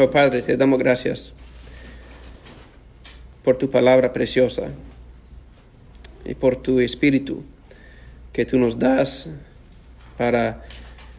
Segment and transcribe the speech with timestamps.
[0.00, 1.32] Oh Padre, te damos gracias
[3.42, 4.68] por tu palabra preciosa
[6.24, 7.42] y por tu espíritu
[8.32, 9.28] que tú nos das
[10.16, 10.64] para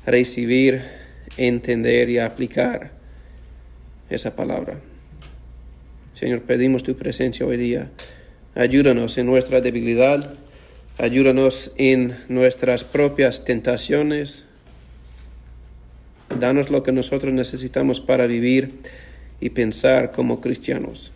[0.06, 0.82] recibir,
[1.36, 2.92] entender y aplicar
[4.10, 4.80] esa palabra.
[6.14, 7.90] Señor, pedimos tu presencia hoy día.
[8.56, 10.36] Ayúdanos en nuestra debilidad,
[10.98, 14.46] ayúdanos en nuestras propias tentaciones,
[16.40, 18.80] Danos lo que nosotros necesitamos para vivir
[19.42, 21.12] y pensar como cristianos.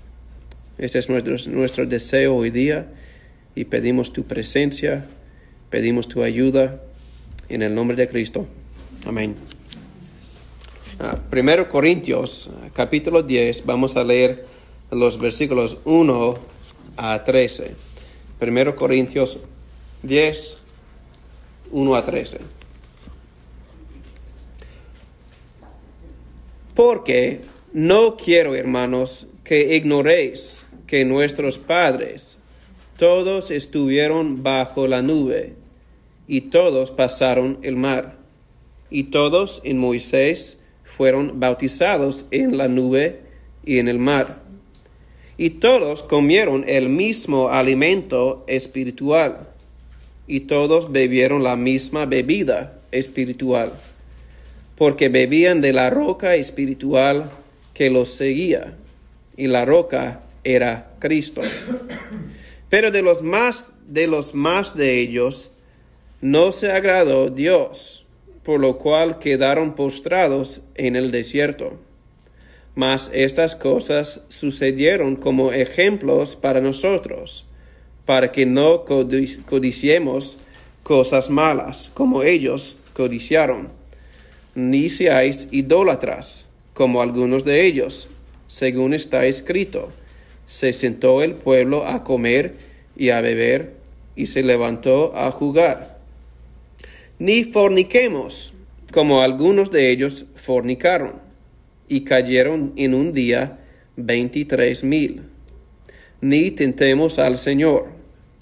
[0.77, 2.87] Este es nuestro, nuestro deseo hoy día
[3.55, 5.05] y pedimos tu presencia,
[5.69, 6.81] pedimos tu ayuda
[7.49, 8.47] en el nombre de Cristo.
[9.05, 9.35] Amén.
[10.99, 14.45] Ah, primero Corintios, capítulo 10, vamos a leer
[14.91, 16.35] los versículos 1
[16.97, 17.75] a 13.
[18.39, 19.39] Primero Corintios
[20.03, 20.57] 10,
[21.71, 22.39] 1 a 13.
[26.75, 27.41] Porque
[27.71, 32.39] no quiero, hermanos, que ignoréis que nuestros padres
[32.97, 35.55] todos estuvieron bajo la nube
[36.27, 38.17] y todos pasaron el mar
[38.89, 43.21] y todos en Moisés fueron bautizados en la nube
[43.65, 44.43] y en el mar.
[45.35, 49.49] Y todos comieron el mismo alimento espiritual
[50.27, 53.73] y todos bebieron la misma bebida espiritual
[54.83, 57.29] porque bebían de la roca espiritual
[57.73, 58.73] que los seguía,
[59.37, 61.41] y la roca era Cristo.
[62.67, 65.51] Pero de los más de los más de ellos
[66.19, 68.05] no se agradó Dios,
[68.43, 71.79] por lo cual quedaron postrados en el desierto.
[72.75, 77.45] Mas estas cosas sucedieron como ejemplos para nosotros,
[78.03, 80.39] para que no codiciemos
[80.83, 83.81] cosas malas, como ellos codiciaron
[84.55, 88.09] ni seáis idólatras, como algunos de ellos,
[88.47, 89.91] según está escrito.
[90.47, 92.55] Se sentó el pueblo a comer
[92.95, 93.73] y a beber,
[94.15, 95.99] y se levantó a jugar.
[97.17, 98.53] Ni forniquemos,
[98.91, 101.15] como algunos de ellos fornicaron,
[101.87, 103.59] y cayeron en un día
[103.95, 105.23] veintitrés mil.
[106.21, 107.87] Ni tentemos al Señor,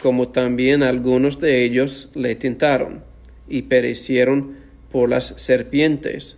[0.02, 3.04] como también algunos de ellos le tentaron,
[3.48, 4.61] y perecieron
[4.92, 6.38] por las serpientes,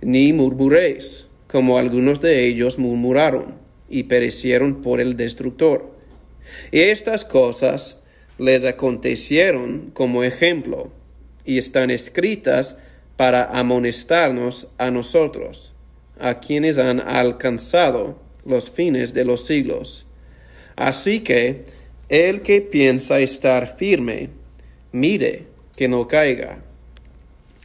[0.00, 3.54] ni murmuréis, como algunos de ellos murmuraron
[3.88, 5.94] y perecieron por el destructor.
[6.72, 8.00] Y estas cosas
[8.38, 10.90] les acontecieron como ejemplo,
[11.44, 12.78] y están escritas
[13.16, 15.74] para amonestarnos a nosotros,
[16.18, 20.06] a quienes han alcanzado los fines de los siglos.
[20.76, 21.64] Así que
[22.08, 24.30] el que piensa estar firme,
[24.92, 25.46] mire
[25.76, 26.62] que no caiga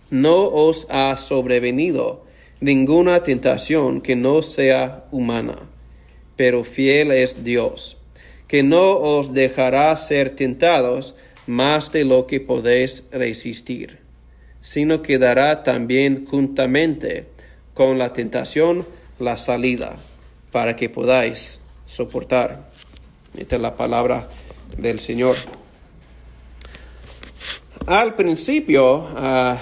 [0.10, 2.26] no os ha sobrevenido
[2.62, 5.60] ninguna tentación que no sea humana,
[6.36, 7.98] pero fiel es Dios,
[8.48, 11.16] que no os dejará ser tentados
[11.48, 14.00] más de lo que podéis resistir,
[14.62, 17.28] sino que dará también juntamente
[17.74, 18.86] con la tentación
[19.20, 19.96] la salida,
[20.52, 22.70] para que podáis soportar.
[23.38, 24.28] Esta es la palabra
[24.78, 25.36] del Señor.
[27.86, 29.58] Al principio, uh,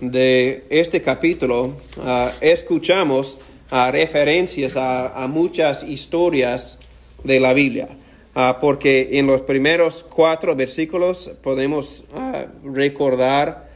[0.00, 3.38] de este capítulo ah, escuchamos
[3.70, 6.78] ah, referencias a, muchas historias
[7.22, 7.88] de la Biblia,
[8.34, 12.04] ah, porque en los primeros cuatro versículos podemos
[12.64, 13.72] recordar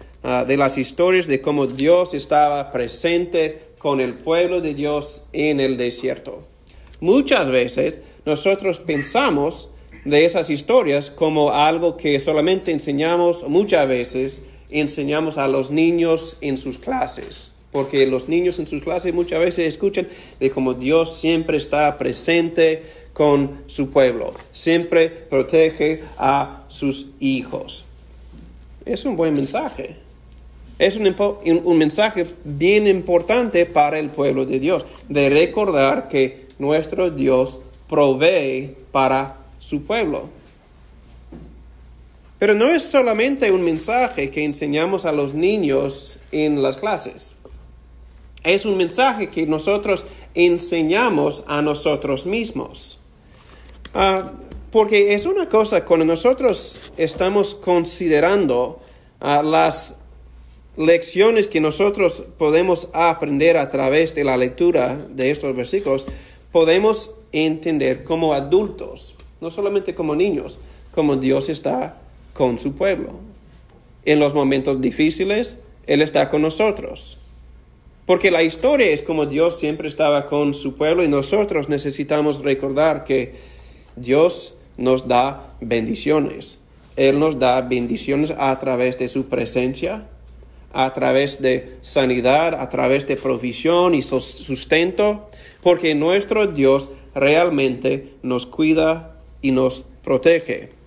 [0.46, 5.76] de las historias de cómo Dios estaba presente con el pueblo de Dios en el
[5.76, 6.42] desierto.
[7.00, 9.70] Muchas veces nosotros pensamos
[10.04, 16.58] de esas historias como algo que solamente enseñamos muchas veces enseñamos a los niños en
[16.58, 20.08] sus clases, porque los niños en sus clases muchas veces escuchan
[20.40, 27.84] de cómo Dios siempre está presente con su pueblo, siempre protege a sus hijos.
[28.84, 29.96] Es un buen mensaje.
[30.78, 31.12] Es un,
[31.64, 37.58] un, mensaje bien importante para el pueblo de Dios, de recordar que nuestro Dios
[37.88, 40.28] provee para su pueblo.
[42.38, 47.35] Pero no es solamente un mensaje que enseñamos a los niños en las clases.
[48.44, 50.05] Es un mensaje que nosotros
[50.35, 53.00] enseñamos a nosotros mismos.
[53.93, 54.32] Ah,
[54.70, 58.81] porque es una cosa cuando nosotros estamos considerando
[59.19, 59.96] ah, las
[60.76, 66.06] lecciones que nosotros podemos aprender a través de la lectura de estos versículos,
[66.52, 70.58] podemos entender como adultos, no solamente como niños,
[70.93, 71.96] como Dios está
[72.38, 73.11] con su pueblo.
[74.05, 75.58] En los momentos difíciles,
[75.88, 77.19] Él está con nosotros.
[78.06, 83.02] Porque la historia es como Dios siempre estaba con su pueblo y nosotros necesitamos recordar
[83.02, 83.35] que
[83.96, 86.61] Dios nos da bendiciones.
[86.94, 90.06] Él nos da bendiciones a través de su presencia,
[90.73, 95.26] a través de sanidad, a través de provisión y sustento,
[95.61, 100.77] porque nuestro Dios realmente nos cuida y nos protege.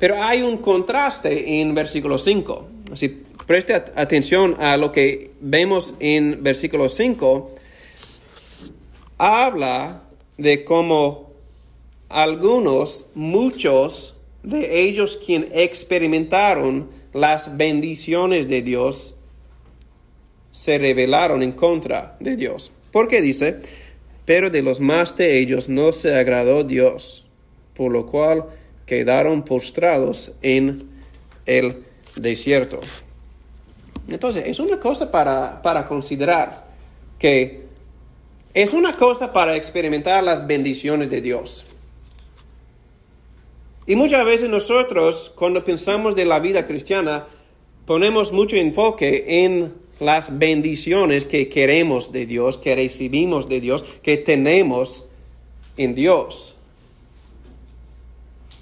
[0.00, 2.68] Pero hay un contraste en versículo 5.
[2.94, 3.08] Si
[3.46, 7.54] preste atención a lo que vemos en versículo 5,
[9.18, 10.04] habla
[10.38, 11.30] de cómo
[12.08, 19.14] algunos, muchos de ellos quienes experimentaron las bendiciones de Dios,
[20.50, 22.72] se rebelaron en contra de Dios.
[22.90, 23.60] Porque dice,
[24.24, 27.26] pero de los más de ellos no se agradó Dios,
[27.74, 28.46] por lo cual
[28.90, 30.82] quedaron postrados en
[31.46, 31.84] el
[32.16, 32.80] desierto.
[34.08, 36.66] Entonces, es una cosa para, para considerar
[37.16, 37.66] que
[38.52, 41.68] es una cosa para experimentar las bendiciones de Dios.
[43.86, 47.28] Y muchas veces nosotros, cuando pensamos de la vida cristiana,
[47.86, 54.16] ponemos mucho enfoque en las bendiciones que queremos de Dios, que recibimos de Dios, que
[54.16, 55.04] tenemos
[55.76, 56.56] en Dios.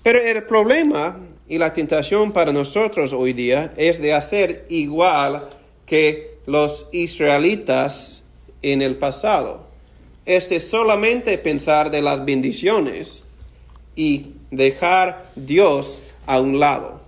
[0.02, 1.18] Pero el problema
[1.48, 5.48] y la tentación para nosotros hoy día es de hacer igual
[5.86, 8.24] que los israelitas
[8.62, 9.66] en el pasado.
[10.26, 13.24] Es de solamente pensar de las bendiciones
[13.96, 17.00] y dejar Dios a un lado.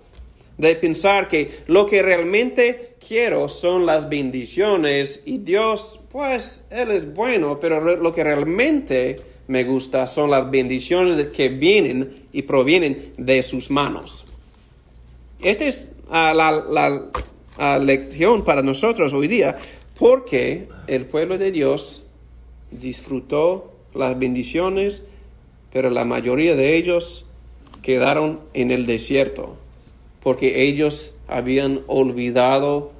[0.59, 7.15] De pensar que lo que realmente quiero son las bendiciones y Dios, pues, Él es
[7.15, 9.17] bueno, pero lo que realmente
[9.49, 14.27] me gusta son las bendiciones que vienen y provienen de sus manos.
[15.43, 17.11] Esta es ah, la,
[17.59, 19.56] ah, lección para nosotros hoy día,
[19.99, 22.05] porque el pueblo de Dios
[22.71, 25.05] disfrutó las bendiciones,
[25.73, 27.27] pero la mayoría de ellos
[27.82, 29.56] quedaron en el desierto,
[30.23, 32.93] porque ellos habían olvidado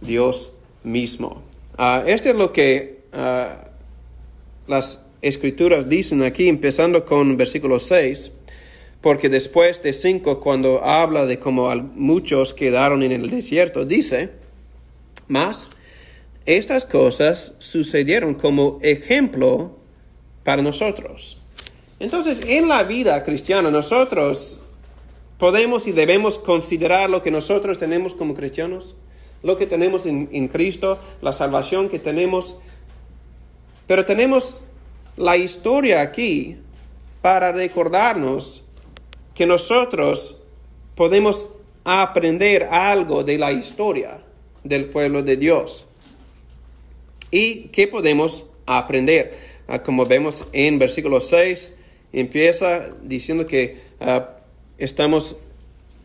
[0.00, 1.42] Dios mismo.
[1.78, 2.98] Uh, este es lo que
[4.66, 8.32] las escrituras dicen aquí, empezando con versículo 6,
[9.00, 14.30] porque después de 5, cuando habla de cómo muchos quedaron en el desierto, dice,
[15.28, 15.68] más,
[16.46, 19.76] estas cosas sucedieron como ejemplo
[20.42, 21.38] para nosotros.
[22.00, 24.60] Entonces, en la vida cristiana, nosotros
[25.38, 28.96] podemos y debemos considerar lo que nosotros tenemos como cristianos,
[29.42, 32.58] lo que tenemos en, en Cristo, la salvación que tenemos,
[33.86, 34.62] pero tenemos
[35.16, 36.56] la historia aquí
[37.22, 38.64] para recordarnos
[39.38, 40.34] que nosotros
[40.96, 41.48] podemos
[41.84, 44.18] aprender algo de la historia
[44.64, 45.86] del pueblo de Dios.
[47.30, 49.38] ¿Y qué podemos aprender?
[49.68, 51.72] Ah, como vemos en versículo 6,
[52.12, 54.30] empieza diciendo que ah,
[54.76, 55.36] estamos,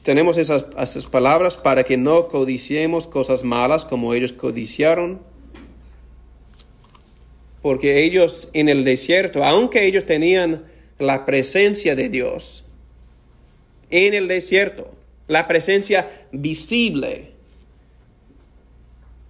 [0.03, 5.21] tenemos esas, esas palabras para que no codiciemos cosas malas como ellos codiciaron
[7.63, 10.65] porque ellos en el desierto, aunque ellos tenían
[10.99, 12.65] la presencia de Dios,
[13.89, 14.93] en el desierto,
[15.27, 17.33] la presencia visible,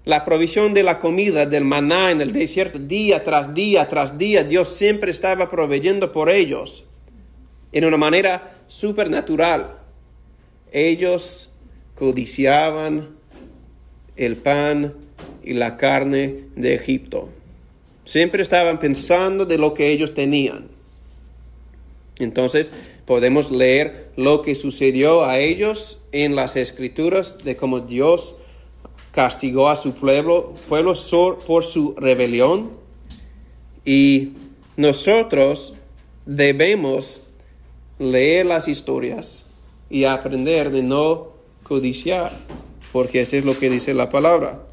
[0.06, 4.44] la provisión de la comida, del maná en el desierto, día tras día tras día,
[4.44, 6.86] Dios siempre estaba proveyendo por ellos
[7.72, 9.78] en una manera supernatural.
[10.72, 11.52] Ellos
[11.96, 13.10] codiciaban
[14.16, 14.94] el pan
[15.44, 17.30] y la carne de Egipto.
[18.06, 20.68] Siempre estaban pensando de lo que ellos tenían.
[22.20, 22.72] Entonces
[23.06, 28.36] podemos leer lo que sucedió a ellos en las escrituras de cómo Dios
[29.12, 30.94] castigó a su pueblo, pueblo
[31.46, 32.72] por su rebelión.
[33.86, 34.32] Y
[34.78, 35.74] nosotros
[36.26, 37.22] debemos
[38.00, 39.46] leer las historias
[39.90, 41.34] y aprender de no
[41.64, 42.32] codiciar,
[42.92, 44.66] porque esto es lo que dice la palabra.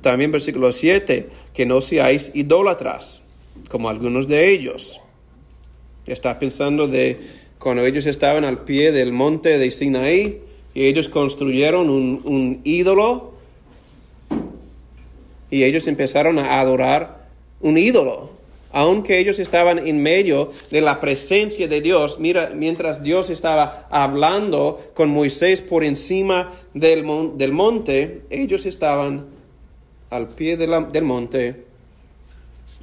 [0.00, 3.22] También versículo 7, que no seáis idólatras,
[3.68, 5.00] como algunos de ellos.
[6.06, 7.20] Está pensando de
[7.62, 10.40] cuando ellos estaban al pie del monte de Sinaí
[10.74, 13.34] y ellos construyeron un, un ídolo
[15.48, 17.28] y ellos empezaron a adorar
[17.60, 18.30] un ídolo.
[18.72, 24.80] Aunque ellos estaban en medio de la presencia de Dios, mira, mientras Dios estaba hablando
[24.94, 27.04] con Moisés por encima del,
[27.36, 29.26] del monte, ellos estaban
[30.10, 31.64] al pie del monte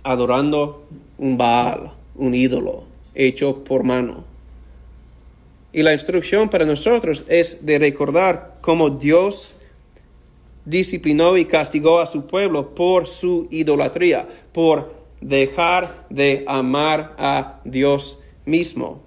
[0.04, 0.86] adorando
[1.18, 2.84] un Baal, un ídolo
[3.16, 4.30] hecho por mano.
[5.72, 9.56] Y la instrucción para nosotros es de recordar cómo Dios
[10.66, 18.20] disciplinó y castigó a su pueblo por su idolatría, por dejar de amar a Dios
[18.46, 19.04] mismo.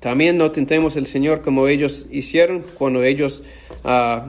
[0.00, 3.42] También no tentemos el Señor como ellos hicieron cuando ellos
[3.84, 4.26] ah,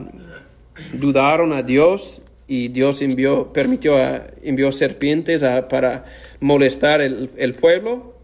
[0.94, 3.94] dudaron a Dios y Dios envió, permitió,
[4.42, 6.06] envió serpientes para
[6.40, 8.17] molestar el pueblo.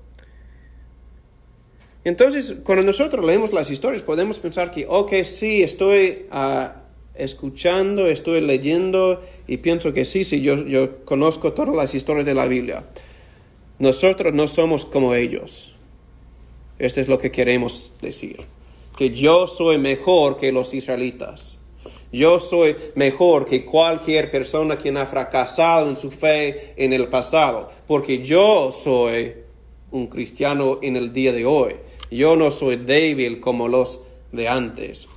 [2.04, 6.68] Entonces, cuando nosotros leemos las historias, podemos pensar que, ok, sí, estoy uh,
[7.14, 12.34] escuchando, estoy leyendo y pienso que sí, sí, yo, yo conozco todas las historias de
[12.34, 12.84] la Biblia.
[13.78, 15.72] Nosotros no somos como ellos.
[16.78, 18.44] Esto es lo que queremos decir.
[18.98, 21.58] Que yo soy mejor que los israelitas.
[22.12, 27.70] Yo soy mejor que cualquier persona quien ha fracasado en su fe en el pasado.
[27.86, 29.32] Porque yo soy
[29.90, 31.74] un cristiano en el día de hoy.
[32.14, 35.08] Yo no soy débil como los de antes.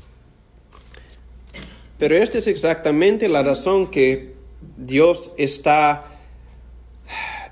[1.99, 4.33] Pero esta es exactamente la razón que
[4.77, 6.19] Dios está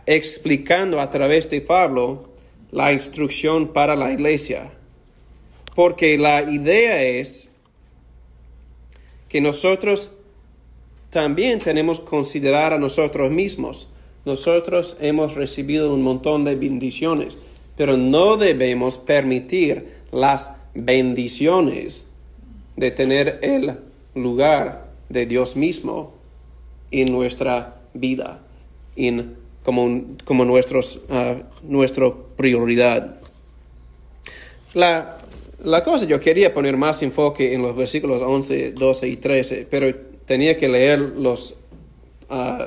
[0.07, 2.29] explicando a través de Pablo
[2.71, 4.71] la instrucción para la iglesia.
[5.75, 7.49] Porque la idea es
[9.29, 10.09] que nosotros
[11.11, 13.89] también tenemos que considerar a nosotros mismos.
[14.25, 17.37] Nosotros hemos recibido un montón de bendiciones,
[17.75, 22.05] pero no debemos permitir las bendiciones
[22.75, 23.77] de tener el
[24.15, 26.13] lugar de Dios mismo
[26.91, 28.41] en nuestra vida,
[28.95, 33.19] en, como, como nuestros, uh, nuestra prioridad.
[34.73, 35.17] La,
[35.63, 39.93] la cosa, yo quería poner más enfoque en los versículos 11, 12 y 13, pero
[40.25, 41.57] tenía que leer los
[42.29, 42.63] uh,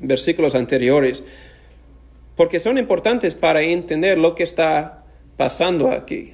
[0.00, 1.24] versículos anteriores,
[2.40, 5.04] porque son importantes para entender lo que está
[5.36, 6.32] pasando aquí.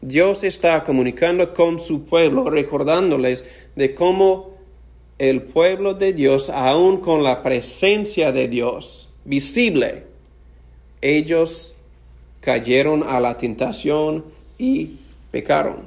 [0.00, 3.44] Dios está comunicando con su pueblo, recordándoles
[3.76, 4.56] de cómo
[5.18, 10.04] el pueblo de Dios, aún con la presencia de Dios visible,
[11.02, 11.74] ellos
[12.40, 14.24] cayeron a la tentación
[14.56, 14.92] y
[15.30, 15.82] pecaron.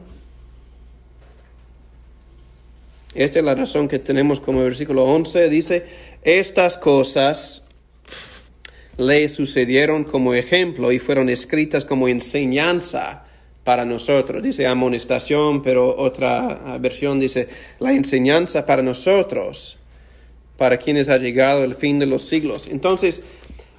[3.15, 5.49] Esta es la razón que tenemos como versículo 11.
[5.49, 5.83] Dice,
[6.21, 7.64] estas cosas
[8.97, 13.25] le sucedieron como ejemplo y fueron escritas como enseñanza
[13.63, 14.41] para nosotros.
[14.41, 17.49] Dice amonestación, pero otra ah, versión dice
[17.79, 19.77] la enseñanza para nosotros,
[20.57, 22.67] para quienes ha llegado el fin de los siglos.
[22.69, 23.21] Entonces,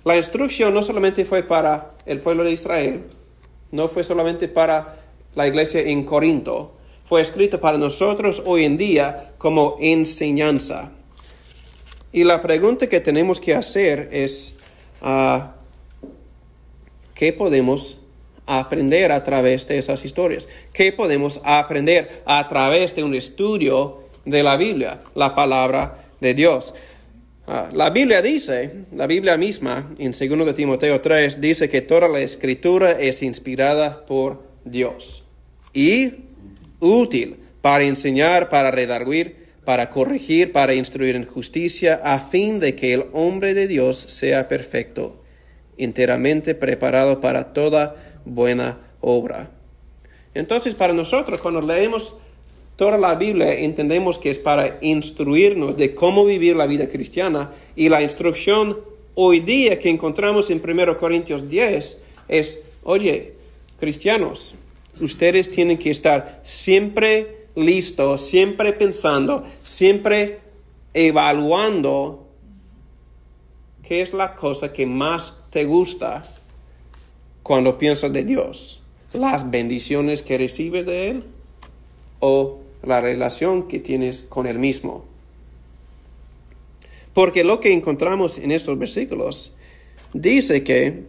[0.05, 3.03] la instrucción no solamente fue para el pueblo de Israel,
[3.73, 5.01] no fue solamente para
[5.35, 6.77] la iglesia en Corinto,
[7.09, 10.91] fue escrito para nosotros hoy en día como enseñanza.
[12.13, 14.56] Y la pregunta que tenemos que hacer es,
[17.15, 18.01] ¿qué podemos
[18.47, 20.49] aprender a través de esas historias?
[20.73, 26.75] ¿Qué podemos aprender a través de un estudio de la Biblia, la palabra de Dios?
[27.49, 32.09] Ah, la Biblia dice, la Biblia misma, en 2 de Timoteo 3, dice que toda
[32.09, 35.23] la escritura es inspirada por Dios
[35.73, 36.25] y
[36.81, 42.95] útil para enseñar, para redarguir, para corregir, para instruir en justicia, a fin de que
[42.95, 45.17] el hombre de Dios sea perfecto,
[45.77, 49.51] enteramente preparado para toda buena obra.
[50.35, 52.15] Entonces, para nosotros, cuando leemos
[52.77, 57.89] toda la Biblia, entendemos que es para instruirnos de cómo vivir la vida cristiana y
[57.89, 58.79] la instrucción
[59.17, 63.33] hoy día que encontramos en 1 Corintios 10 es, oye,
[63.81, 64.55] cristianos,
[65.01, 70.41] ustedes tienen que estar siempre listos, siempre pensando, siempre
[70.95, 72.29] evaluando
[73.83, 76.23] qué es la cosa que más te gusta
[77.43, 78.83] cuando piensas de Dios?
[79.13, 81.25] ¿Las bendiciones que recibes de Él
[82.21, 85.05] o la relación que tienes con Él mismo?
[87.15, 89.55] Porque lo que encontramos en estos versículos
[90.13, 91.05] dice que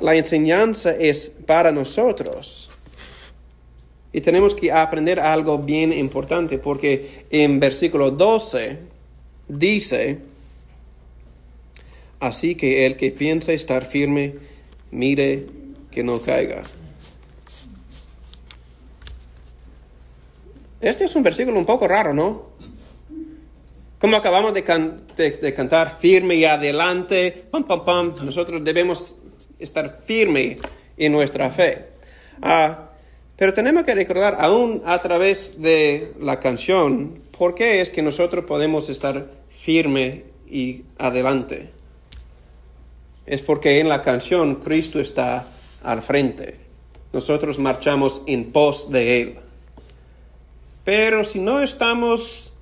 [0.00, 2.70] la enseñanza es para nosotros.
[4.14, 8.78] Y tenemos que aprender algo bien importante porque en versículo 12
[9.48, 10.20] dice,
[12.20, 14.36] así que el que piensa estar firme,
[14.92, 15.46] mire
[15.90, 16.62] que no caiga.
[20.80, 22.50] Este es un versículo un poco raro, ¿no?
[23.98, 29.16] Como acabamos de, cantar, firme y adelante, pam, pam, pam, nosotros debemos
[29.58, 30.56] estar firme
[30.96, 31.88] en nuestra fe.
[32.40, 32.83] Ah,
[33.36, 38.44] pero tenemos que recordar, aún a través de la canción, por qué es que nosotros
[38.44, 41.70] podemos estar firme y adelante.
[43.26, 45.48] Es porque en la canción Cristo está
[45.82, 46.60] al frente.
[47.12, 49.38] Nosotros marchamos en pos de Él.
[50.84, 52.52] Pero si no estamos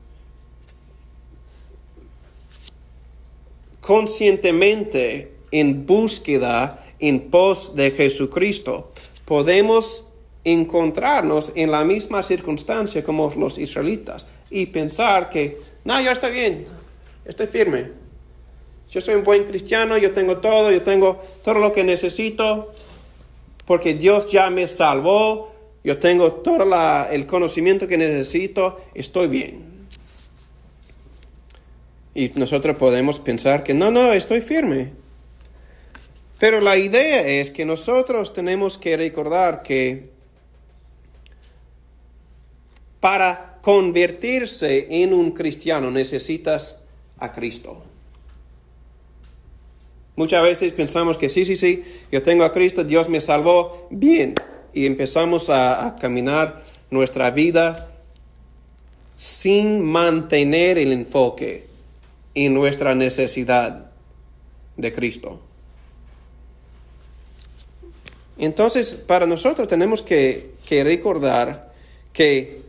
[3.81, 8.93] conscientemente en búsqueda en pos de Jesucristo,
[9.25, 10.07] podemos
[10.45, 16.67] encontrarnos en la misma circunstancia como los israelitas y pensar que, no, yo estoy bien,
[17.25, 18.03] estoy firme.
[18.91, 22.73] Yo soy un buen cristiano, yo tengo todo, yo tengo todo lo que necesito,
[23.65, 26.65] porque Dios ya me salvó, yo tengo todo
[27.11, 29.73] el conocimiento que necesito, estoy bien.
[32.15, 34.91] Y nosotros podemos pensar que no, no, estoy firme.
[36.39, 40.11] Pero la idea es que nosotros tenemos que recordar que
[43.03, 46.85] para convertirse en un cristiano necesitas
[47.19, 47.83] a Cristo.
[50.15, 51.83] Muchas veces pensamos que sí, sí, sí,
[52.13, 54.37] yo tengo a Cristo, Dios me salvó, bien,
[54.73, 57.91] y empezamos a, caminar nuestra vida
[59.17, 61.67] sin mantener el enfoque
[62.37, 63.91] en nuestra necesidad
[64.77, 65.41] de Cristo.
[68.39, 70.53] Entonces, para nosotros tenemos que,
[70.85, 71.73] recordar
[72.13, 72.62] que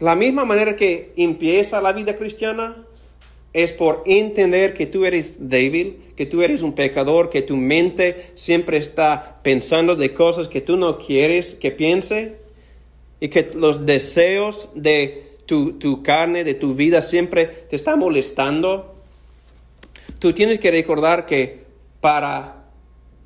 [0.00, 2.84] la misma manera que empieza la vida cristiana
[3.52, 8.30] es por entender que tú eres débil, que tú eres un pecador, que tu mente
[8.34, 12.36] siempre está pensando de cosas que tú no quieres que piense
[13.20, 18.94] y que los deseos de tu, tu carne, de tu vida siempre te están molestando.
[20.18, 21.64] Tú tienes que recordar que
[22.00, 22.58] para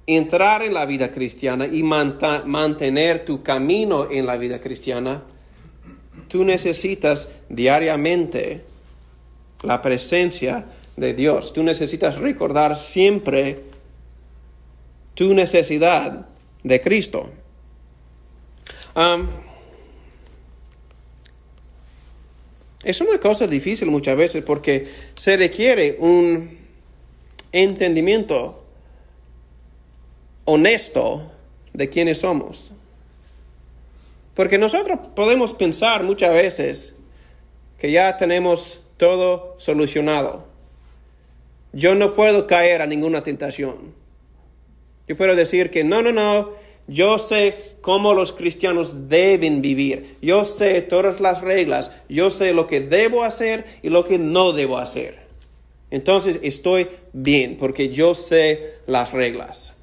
[0.07, 5.23] entrar en la vida cristiana y mantener tu camino en la vida cristiana,
[6.33, 8.63] tú necesitas diariamente
[9.63, 10.65] la presencia
[10.97, 11.53] de Dios.
[11.53, 13.65] Tú necesitas recordar siempre
[15.13, 16.27] tu necesidad
[16.63, 17.29] de Cristo.
[22.83, 26.57] es una cosa difícil muchas veces porque se requiere un
[27.53, 28.65] entendimiento
[30.47, 31.31] honesto
[31.75, 32.73] de quiénes somos.
[34.35, 36.95] Porque nosotros podemos pensar muchas veces
[37.79, 40.47] que ya tenemos todo solucionado.
[41.73, 43.95] Yo no puedo caer a ninguna tentación.
[45.09, 46.53] Yo puedo decir que no, no, no,
[46.87, 50.17] yo sé cómo los cristianos deben vivir.
[50.23, 51.95] Yo sé todas las reglas.
[52.09, 55.21] Yo sé lo que debo hacer y lo que no debo hacer.
[55.91, 59.75] Entonces estoy bien porque yo sé las reglas.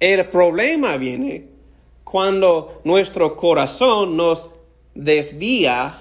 [0.00, 1.51] El problema viene
[2.04, 4.48] cuando nuestro corazón nos
[4.94, 5.94] desvía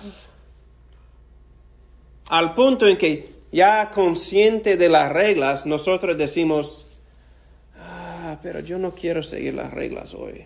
[2.27, 6.87] al punto en que ya consciente de las reglas, nosotros decimos,
[7.77, 10.45] ah, pero yo no quiero seguir las reglas hoy.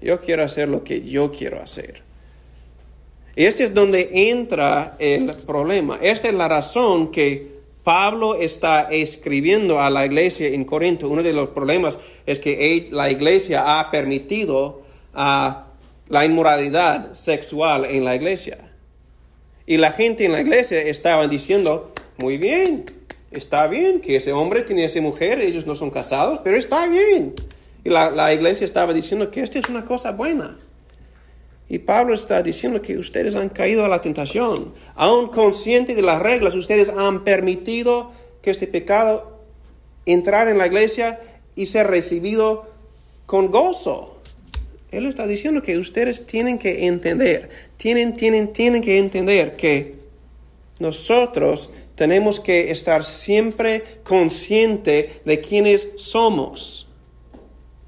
[0.00, 2.02] Yo quiero hacer lo que yo quiero hacer.
[3.36, 5.98] Y este es donde entra el problema.
[6.00, 11.08] Esta es la razón que Pablo está escribiendo a la iglesia en Corinto.
[11.08, 14.83] Uno de los problemas es que la iglesia ha permitido
[15.14, 15.66] a
[16.08, 18.58] la inmoralidad sexual en la iglesia.
[19.66, 22.84] Y la gente en la iglesia estaba diciendo, muy bien,
[23.30, 27.34] está bien que ese hombre tiene esa mujer, ellos no son casados, pero está bien.
[27.82, 30.58] Y la, la iglesia estaba diciendo que esto es una cosa buena.
[31.68, 34.74] Y Pablo está diciendo que ustedes han caído a la tentación.
[34.94, 39.40] Aún conscientes de las reglas, ustedes han permitido que este pecado
[40.04, 41.20] entrar en la iglesia
[41.54, 42.66] y ser recibido
[43.26, 44.13] con gozo.
[44.96, 49.94] Él está diciendo que ustedes tienen que entender, tienen, tienen, tienen que entender que
[50.78, 56.88] nosotros tenemos que estar siempre consciente de quiénes somos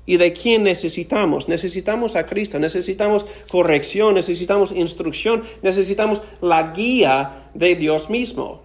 [0.06, 1.48] y de quién necesitamos.
[1.48, 8.62] Necesitamos a Cristo, necesitamos corrección, necesitamos instrucción, necesitamos la guía de Dios mismo.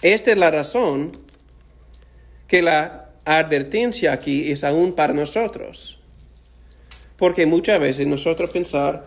[0.00, 1.18] Esta es la razón
[2.46, 5.99] que la advertencia aquí es aún para nosotros.
[7.20, 9.06] Porque muchas veces nosotros pensar,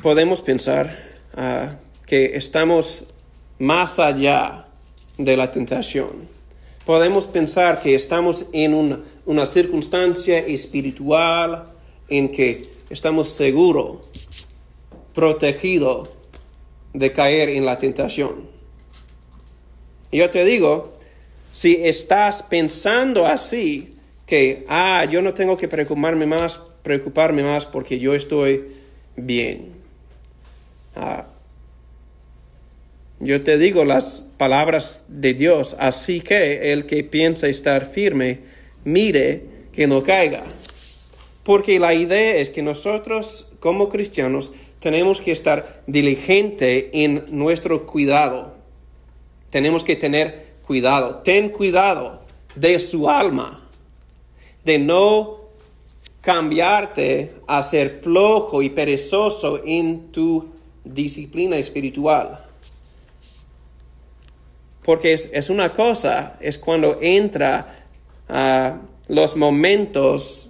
[0.00, 0.96] podemos pensar
[1.34, 1.74] ah,
[2.06, 3.04] que estamos
[3.58, 4.68] más allá
[5.16, 6.28] de la tentación.
[6.86, 11.64] Podemos pensar que estamos en una circunstancia espiritual
[12.08, 13.98] en que estamos seguros,
[15.14, 16.10] protegidos
[16.94, 18.48] de caer en la tentación.
[20.12, 20.92] yo te digo,
[21.50, 23.96] si estás pensando así,
[24.28, 28.64] que, ah, yo no tengo que preocuparme más, preocuparme más porque yo estoy
[29.16, 29.72] bien.
[30.96, 31.26] Ah,
[33.20, 38.40] yo te digo las palabras de Dios, así que el que piensa estar firme,
[38.84, 40.44] mire que no caiga.
[41.42, 48.54] Porque la idea es que nosotros como cristianos tenemos que estar diligente en nuestro cuidado.
[49.50, 51.22] Tenemos que tener cuidado.
[51.24, 52.22] Ten cuidado
[52.54, 53.68] de su alma,
[54.64, 55.37] de no
[56.20, 60.48] cambiarte a ser flojo y perezoso en tu
[60.84, 62.44] disciplina espiritual.
[64.82, 67.84] Porque es, una cosa, es cuando entra
[68.28, 68.78] a
[69.08, 70.48] los momentos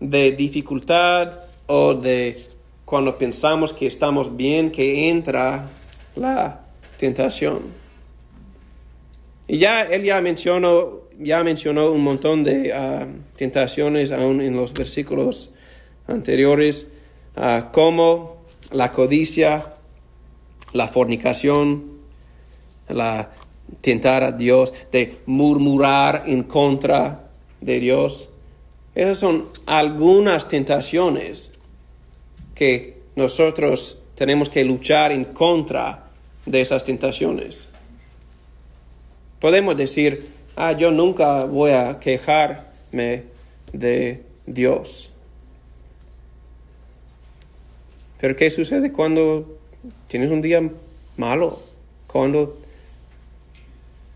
[0.00, 2.44] de dificultad o de
[2.84, 5.70] cuando pensamos que estamos bien, que entra
[6.16, 6.66] la
[6.98, 7.62] tentación.
[9.46, 13.06] Y ya él ya mencionó, ya mencionó un montón de ah,
[13.36, 15.52] tentaciones aún en los versículos
[16.06, 16.88] anteriores,
[17.36, 19.74] uh, como la codicia,
[20.72, 21.98] la fornicación,
[22.88, 23.30] la
[23.80, 27.30] tentar a Dios, de murmurar en contra
[27.60, 28.28] de Dios.
[28.94, 31.52] Esas son algunas tentaciones
[32.54, 36.10] que nosotros tenemos que luchar en contra
[36.44, 37.68] de esas tentaciones.
[39.40, 43.24] Podemos decir, ah, yo nunca voy a quejarme
[43.72, 45.12] de Dios.
[48.20, 49.58] Pero ¿qué sucede cuando
[50.08, 50.62] tienes un día
[51.16, 51.60] malo?
[52.06, 52.58] Cuando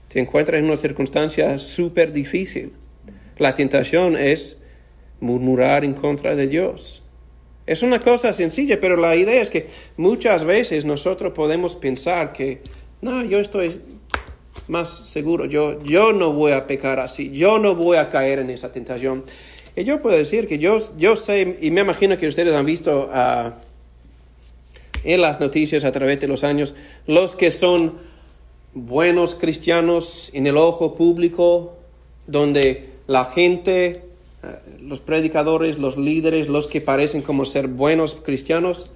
[0.08, 2.72] te encuentras en una circunstancia súper difícil.
[3.38, 4.58] La tentación es
[5.20, 7.02] murmurar en contra de Dios.
[7.66, 12.62] Es una cosa sencilla, pero la idea es que muchas veces nosotros podemos pensar que,
[13.00, 13.80] no, yo estoy
[14.68, 18.50] más seguro, yo, yo no voy a pecar así, yo no voy a caer en
[18.50, 19.24] esa tentación.
[19.74, 23.10] Y yo puedo decir que yo, yo sé, y me imagino que ustedes han visto
[23.12, 23.50] uh,
[25.04, 26.74] en las noticias a través de los años,
[27.06, 27.94] los que son
[28.74, 31.76] buenos cristianos en el ojo público,
[32.26, 34.06] donde la gente
[34.42, 38.90] eh, los predicadores, los líderes, los que parecen como ser buenos cristianos,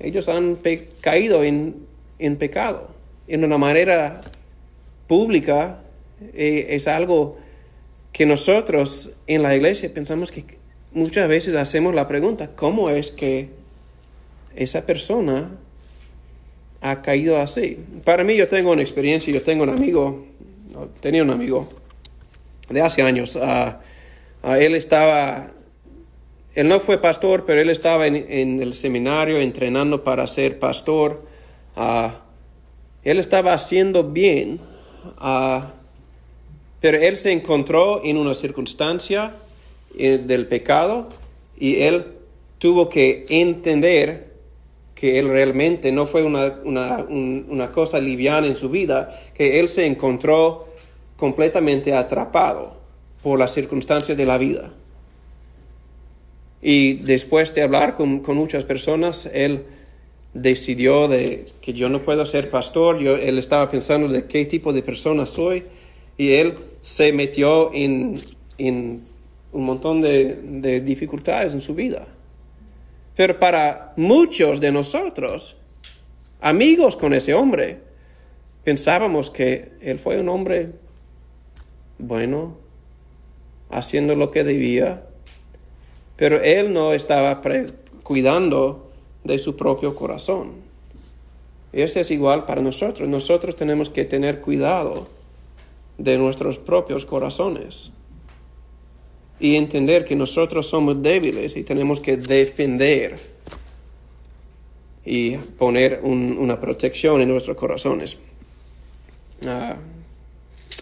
[0.00, 0.58] ellos han
[1.00, 1.86] caído en,
[2.18, 2.88] en, pecado.
[3.26, 4.20] En una manera
[5.06, 5.80] pública
[6.34, 7.38] eh, es algo
[8.12, 10.44] que nosotros en la iglesia pensamos que
[10.92, 13.48] muchas veces hacemos la pregunta, ¿cómo es que
[14.54, 15.50] esa persona
[16.80, 17.78] ha caído así?
[18.04, 20.26] Para mí yo tengo una experiencia, yo tengo un amigo,
[21.00, 21.68] tenía un amigo
[22.68, 23.74] de hace años, uh,
[24.46, 25.52] Ah, él estaba,
[26.54, 31.24] él no fue pastor, pero él estaba en, el seminario entrenando para ser pastor.
[31.76, 32.20] Ah,
[33.02, 34.60] él estaba haciendo bien,
[35.18, 35.72] ah,
[36.80, 39.36] pero él se encontró en una circunstancia
[39.96, 41.08] eh, del pecado
[41.58, 42.04] y él
[42.58, 44.34] tuvo que entender
[44.94, 49.86] que él realmente no fue una, una, cosa liviana en su vida, que él se
[49.86, 50.68] encontró
[51.16, 52.76] completamente atrapado
[53.22, 54.72] por las circunstancias de la vida.
[56.62, 59.64] Y después de hablar con, muchas personas, él
[60.34, 64.72] decidió de que yo no puedo ser pastor, yo, él estaba pensando de qué tipo
[64.72, 65.64] de persona soy
[66.18, 68.20] y él se metió en,
[68.58, 72.06] un montón de, de dificultades en su vida.
[73.16, 75.56] Pero para muchos de nosotros,
[76.40, 77.78] amigos con ese hombre,
[78.64, 80.72] pensábamos que él fue un hombre
[81.98, 82.56] bueno,
[83.70, 85.04] haciendo lo que debía,
[86.16, 87.40] pero él no estaba
[88.02, 88.83] cuidando
[89.24, 90.52] de su propio corazón.
[91.72, 93.08] Y eso es igual para nosotros.
[93.08, 95.08] Nosotros tenemos que tener cuidado
[95.98, 97.90] de nuestros propios corazones
[99.40, 103.18] y entender que nosotros somos débiles y tenemos que defender
[105.04, 108.16] y poner una protección en nuestros corazones.
[109.46, 109.76] Ah,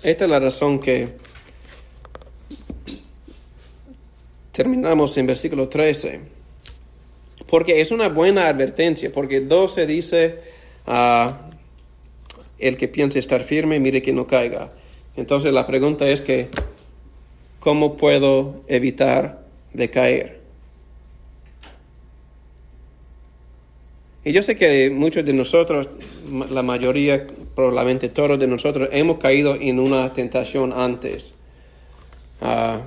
[0.03, 1.09] esta es la razón que
[4.53, 6.42] terminamos en versículo 13.
[7.53, 10.39] Porque es una buena advertencia, porque 12 dice,
[10.87, 11.51] ah,
[12.59, 14.73] el que piense estar firme, mire que no caiga.
[15.17, 16.49] Entonces la pregunta es que,
[17.61, 20.41] ¿cómo puedo evitar de caer?
[24.25, 25.91] Y yo sé que muchos de nosotros,
[26.49, 31.35] la mayoría, probablemente todos de nosotros, hemos caído en una tentación antes.
[32.41, 32.81] Uh,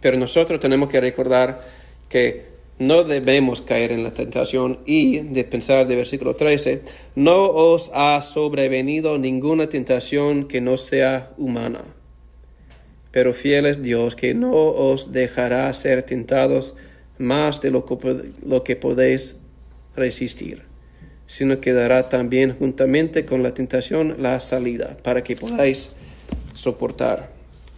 [0.00, 1.78] pero nosotros tenemos que recordar
[2.10, 6.82] que no debemos caer en la tentación y de pensar de versículo 13,
[7.14, 11.84] no os ha sobrevenido ninguna tentación que no sea humana,
[13.10, 16.74] pero fiel es Dios que no os dejará ser tentados
[17.18, 19.40] más de lo que, lo que podéis
[19.94, 20.62] resistir,
[21.26, 25.92] sino que dará también juntamente con la tentación la salida para que podáis
[26.54, 27.30] soportar.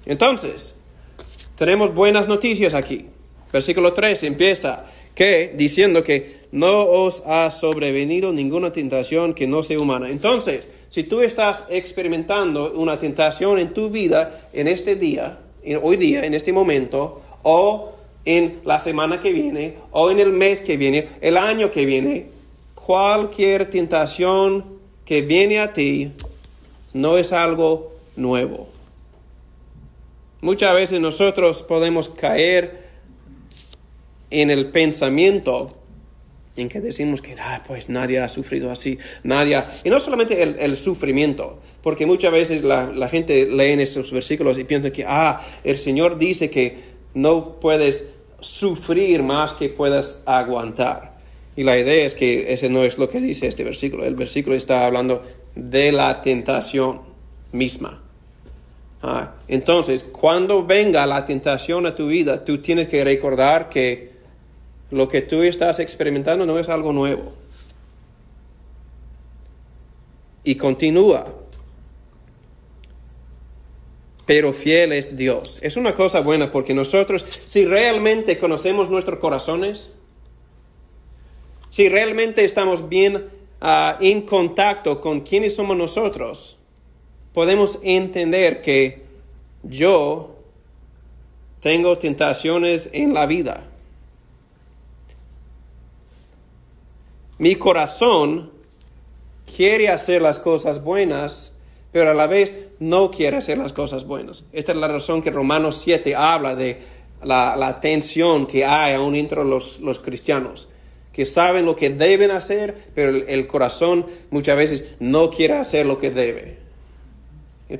[0.06, 0.76] Entonces,
[1.56, 3.08] tenemos buenas noticias aquí.
[3.52, 9.78] Versículo 3 empieza, que diciendo que no os ha sobrevenido ninguna tentación que no sea
[9.78, 10.10] humana.
[10.10, 15.38] Entonces, si tú estás experimentando una tentación en tu vida en este día,
[15.82, 17.92] hoy día, en este momento, o
[18.24, 22.26] en la semana que viene, o en el mes que viene, el año que viene,
[22.74, 24.64] cualquier tentación
[25.04, 26.12] que viene a ti
[26.92, 28.68] no es algo nuevo.
[30.40, 32.81] Muchas veces nosotros podemos caer
[34.32, 35.76] en el pensamiento
[36.56, 40.76] en que decimos que ah, pues nadie ha sufrido así, nadie y no solamente el,
[40.76, 45.78] sufrimiento, porque muchas veces la, gente lee en esos versículos y piensa que ah, el
[45.78, 48.06] Señor dice que no puedes
[48.40, 51.12] sufrir más que puedas aguantar.
[51.54, 54.04] Y la idea es que ese no es lo que dice este versículo.
[54.04, 55.22] El versículo está hablando
[55.54, 57.02] de la tentación
[57.52, 58.02] misma.
[59.02, 64.11] Ah, entonces, cuando venga la tentación a tu vida, tú tienes que recordar que
[64.92, 67.32] lo que tú estás experimentando no es algo nuevo.
[70.44, 71.26] Y continúa.
[74.26, 75.58] Pero fiel es Dios.
[75.62, 79.94] Es una cosa buena porque nosotros, si realmente conocemos nuestros corazones,
[81.70, 83.30] si realmente estamos bien
[83.62, 86.58] ah, en contacto con quienes somos nosotros,
[87.32, 89.04] podemos entender que
[89.62, 90.36] yo
[91.60, 93.71] tengo tentaciones en la vida.
[97.42, 98.52] Mi corazón
[99.56, 101.56] quiere hacer las cosas buenas,
[101.90, 104.44] pero a la vez no quiere hacer las cosas buenas.
[104.52, 106.78] Esta es la razón que Romanos 7 habla de
[107.24, 110.68] la, tensión que hay aún entre los, cristianos,
[111.12, 115.98] que saben lo que deben hacer, pero el, corazón muchas veces no quiere hacer lo
[115.98, 116.58] que debe,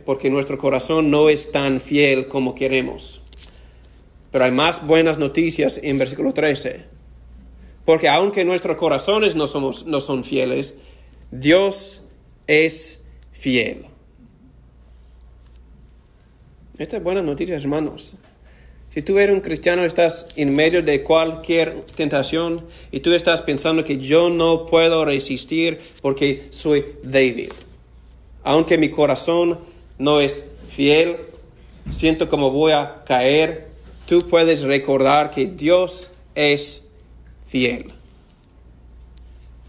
[0.05, 3.22] porque nuestro corazón no es tan fiel como queremos.
[4.33, 7.01] Pero hay más buenas noticias en versículo 13.
[7.84, 10.74] Porque aunque nuestros corazones no, somos, no son fieles,
[11.30, 12.04] Dios
[12.46, 13.00] es
[13.32, 13.86] fiel.
[16.78, 18.14] Esta es buena noticia, hermanos.
[18.94, 23.84] Si tú eres un cristiano, estás en medio de cualquier tentación y tú estás pensando
[23.84, 27.50] que yo no puedo resistir porque soy débil.
[28.44, 29.60] Aunque mi corazón
[29.98, 31.16] no es fiel,
[31.90, 33.68] siento como voy a caer,
[34.06, 36.86] tú puedes recordar que Dios es
[37.52, 37.92] fiel.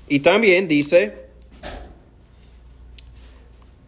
[0.07, 1.27] Y también dice,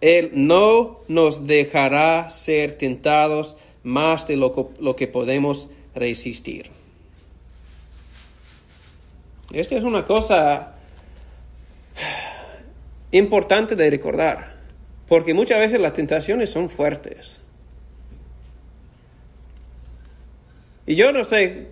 [0.02, 6.72] Él no nos dejará ser tentados más de lo, lo que podemos resistir.
[9.54, 10.76] Esta es una cosa
[13.12, 14.58] importante de recordar,
[15.08, 17.40] porque muchas veces las tentaciones son fuertes.
[20.86, 21.70] Y yo no sé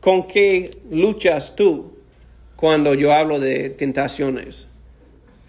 [0.00, 1.92] ¿Con qué luchas tú
[2.56, 4.66] cuando yo hablo de tentaciones?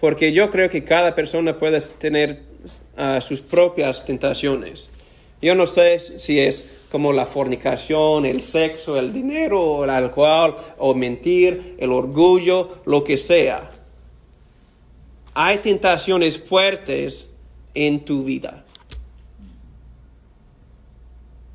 [0.01, 2.41] Porque yo creo que cada persona puede tener
[2.97, 4.89] ah, sus propias tentaciones.
[5.41, 10.93] Yo no sé si es como la fornicación, el sexo, el dinero, el alcohol, o
[10.93, 13.71] mentir, el orgullo, lo que sea.
[15.33, 17.31] Hay tentaciones fuertes
[17.73, 18.65] en tu vida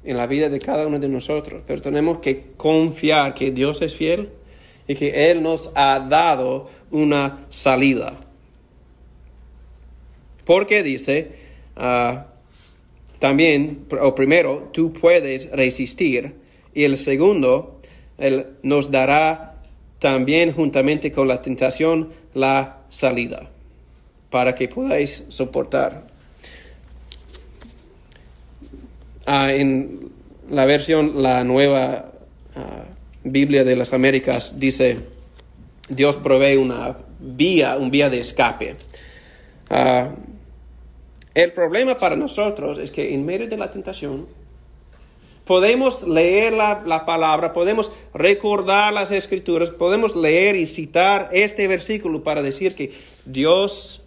[0.06, 3.94] en la vida de cada uno de nosotros, pero tenemos que confiar que Dios es
[3.94, 4.30] fiel
[4.86, 8.18] y que Él nos ha dado una salida.
[10.44, 11.32] Porque dice,
[11.74, 12.28] ah,
[13.18, 16.34] también, o primero, tú puedes resistir,
[16.72, 17.80] y el segundo,
[18.16, 19.56] Él nos dará
[19.98, 23.50] también juntamente con la tentación la salida,
[24.30, 26.15] para que podáis soportar.
[29.28, 30.12] Ah, en
[30.48, 32.12] la versión, la nueva
[32.54, 32.84] ah,
[33.24, 35.00] Biblia de las Américas dice,
[35.88, 38.76] Dios provee una vía, un vía de escape.
[39.68, 40.10] Ah,
[41.34, 44.28] el problema para nosotros es que en medio de la tentación
[45.44, 52.42] podemos leer la, palabra, podemos recordar las escrituras, podemos leer y citar este versículo para
[52.42, 52.92] decir que
[53.24, 54.02] Dios,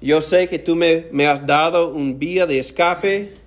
[0.00, 3.41] yo sé que tú me, me has dado un vía de escape,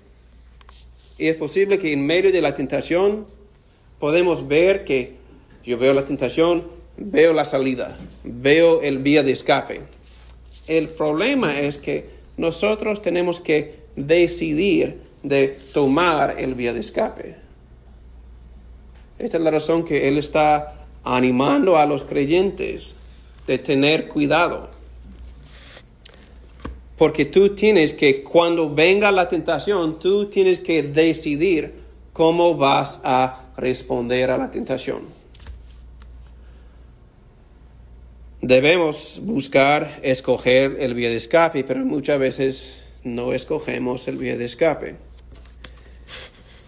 [1.18, 3.26] y es posible que en medio de la tentación
[3.98, 5.14] podemos ver que
[5.64, 6.64] yo veo la tentación,
[6.96, 9.80] veo la salida, veo el vía de escape.
[10.66, 17.36] El problema es que nosotros tenemos que decidir de tomar el vía de escape.
[19.18, 22.96] Esta es la razón que Él está animando a los creyentes
[23.46, 24.75] de tener cuidado.
[26.96, 31.74] Porque tú tienes que, cuando venga la tentación, tú tienes que decidir
[32.12, 35.02] cómo vas a responder a la tentación.
[38.40, 44.44] Debemos buscar escoger el vía de escape, pero muchas veces no escogemos el vía de
[44.44, 44.96] escape.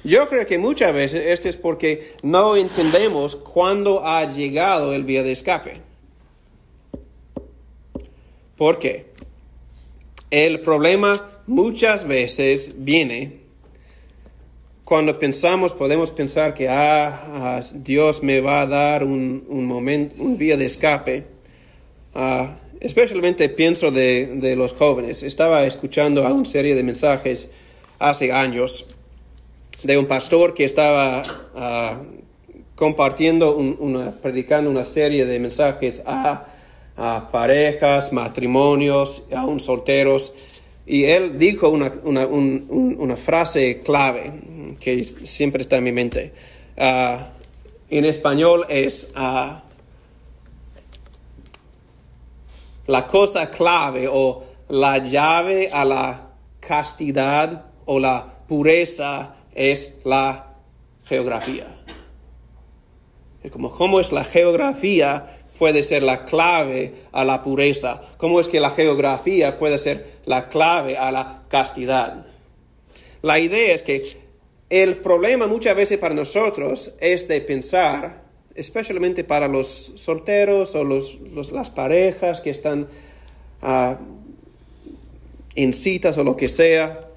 [0.05, 5.23] Yo creo que muchas veces esto es porque no entendemos cuándo ha llegado el vía
[5.23, 5.81] de escape.
[8.57, 9.07] ¿Por qué?
[10.31, 13.39] El problema muchas veces viene
[14.85, 20.23] cuando pensamos, podemos pensar que ah, ah Dios me va a dar un, un momento,
[20.23, 21.27] un vía de escape.
[22.15, 25.23] Ah, especialmente pienso de, de, los jóvenes.
[25.23, 27.51] Estaba escuchando a una serie de mensajes
[27.99, 28.87] hace años
[29.83, 31.23] de un pastor que estaba
[31.55, 32.19] uh,
[32.75, 36.47] compartiendo, una, predicando una serie de mensajes a,
[36.99, 40.35] a, parejas, matrimonios, aún solteros.
[40.85, 46.33] Y él dijo una, una, un, una, frase clave que siempre está en mi mente.
[46.77, 47.19] Uh,
[47.91, 49.61] en español es uh,
[52.87, 56.31] la cosa clave o la llave a la
[56.61, 60.55] castidad o la pureza es la
[61.05, 61.75] geografía.
[63.51, 68.61] Como cómo es la geografía puede ser la clave a la pureza, cómo es que
[68.61, 72.27] la geografía puede ser la clave a la castidad.
[73.23, 74.17] La idea es que
[74.71, 78.23] el problema muchas veces para nosotros es de pensar,
[78.55, 82.87] especialmente para los solteros o las parejas que están
[83.63, 83.95] uh,
[85.55, 87.09] en citas o lo que sea,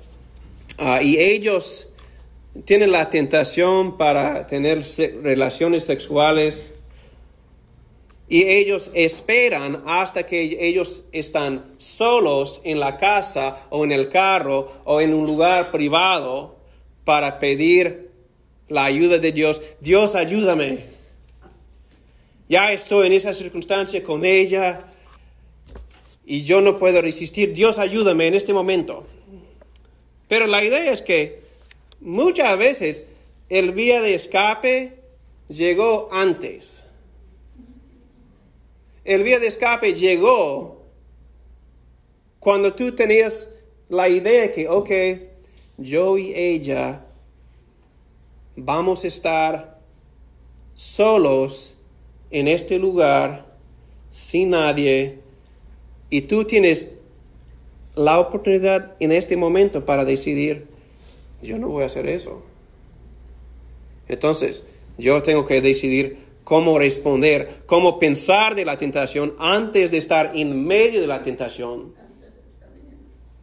[0.80, 1.90] uh, y ellos
[2.66, 4.82] tienen la tentación para tener
[5.22, 6.72] relaciones sexuales
[8.32, 14.82] y ellos esperan hasta que ellos están solos en la casa o en el carro
[14.86, 16.56] o en un lugar privado
[17.04, 18.10] para pedir
[18.70, 19.62] la ayuda de Dios.
[19.82, 20.80] Dios, ayúdame.
[22.48, 24.88] Ya estoy en esa circunstancia con ella
[26.26, 27.54] y yo no puedo resistir.
[27.54, 29.06] Dios, ayúdame en este momento.
[30.30, 31.42] Pero la idea es que
[32.02, 33.06] Muchas veces
[33.48, 34.98] el vía de escape
[35.50, 36.81] llegó antes.
[39.12, 40.86] El vía de escape llegó
[42.40, 43.50] cuando tú tenías
[43.90, 44.90] la idea que, ok,
[45.78, 47.06] yo y ella
[48.56, 49.82] vamos a estar
[50.76, 51.76] solos
[52.30, 53.54] en este lugar,
[54.12, 55.20] sin nadie,
[56.10, 56.94] y tú tienes
[57.96, 60.68] la oportunidad en este momento para decidir,
[61.44, 62.44] yo no voy a hacer eso.
[64.08, 64.64] Entonces,
[64.98, 70.66] yo tengo que decidir cómo responder, cómo pensar de la tentación antes de estar en
[70.66, 71.94] medio de la tentación.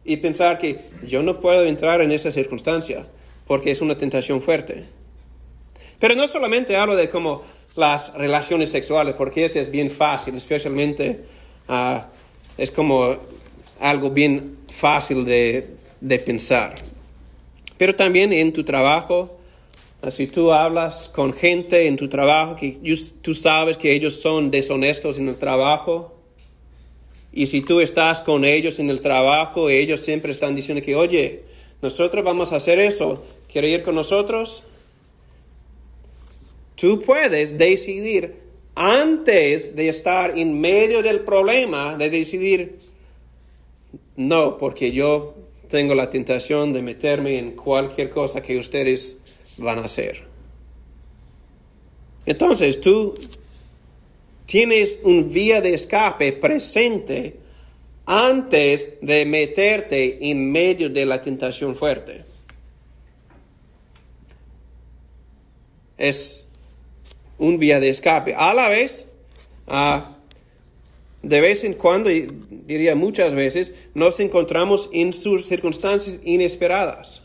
[0.03, 3.05] Y pensar que yo no puedo entrar en esa circunstancia
[3.45, 4.85] porque es una tentación fuerte.
[5.99, 7.43] Pero no solamente hablo de cómo
[7.75, 11.21] las relaciones sexuales, porque eso es bien fácil, especialmente
[11.67, 11.99] uh,
[12.57, 13.15] es como
[13.79, 16.75] algo bien fácil de, de pensar
[17.79, 19.38] pero también en tu trabajo.
[20.07, 22.79] Si tú hablas con gente en tu trabajo que
[23.21, 26.15] tú sabes que ellos son deshonestos en el trabajo,
[27.33, 31.43] y si tú estás con ellos en el trabajo, ellos siempre están diciendo que, oye,
[31.81, 34.63] nosotros vamos a hacer eso, ¿quiere ir con nosotros?
[36.75, 38.35] Tú puedes decidir
[38.75, 42.79] antes de estar en medio del problema, de decidir,
[44.15, 45.35] no, porque yo
[45.67, 49.19] tengo la tentación de meterme en cualquier cosa que ustedes
[49.59, 50.23] van a hacer.
[52.25, 53.15] Entonces tú
[54.45, 57.39] tienes un vía de escape presente
[58.05, 62.23] antes de meterte en medio de la tentación fuerte.
[65.97, 66.47] Es
[67.37, 68.33] un vía de escape.
[68.35, 69.07] A la vez,
[71.21, 77.21] de vez en cuando, diría muchas veces, nos encontramos en sus circunstancias inesperadas,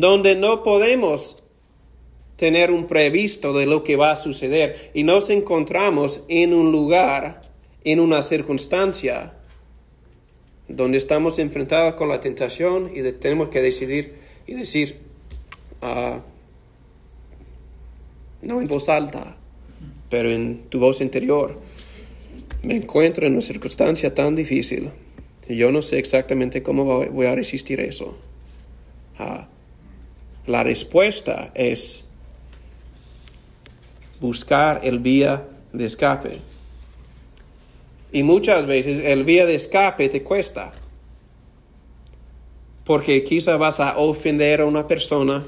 [0.00, 1.36] donde no podemos
[2.36, 7.42] tener un previsto de lo que va a suceder y nos encontramos en un lugar,
[7.84, 9.34] en una circunstancia,
[10.66, 14.14] donde estamos enfrentados con la tentación y tenemos que decidir
[14.48, 14.98] y decir,
[15.80, 16.20] ah,
[18.42, 19.36] no en voz alta,
[20.10, 21.60] pero en tu voz interior
[22.62, 24.90] me encuentro en una circunstancia tan difícil.
[25.48, 28.16] Yo no sé exactamente cómo voy a resistir eso.
[29.18, 29.46] Ah,
[30.46, 32.04] la respuesta es
[34.20, 36.40] buscar el vía de escape.
[38.12, 40.72] Y muchas veces el vía de escape te cuesta.
[42.84, 45.42] Porque quizá vas a ofender a una persona,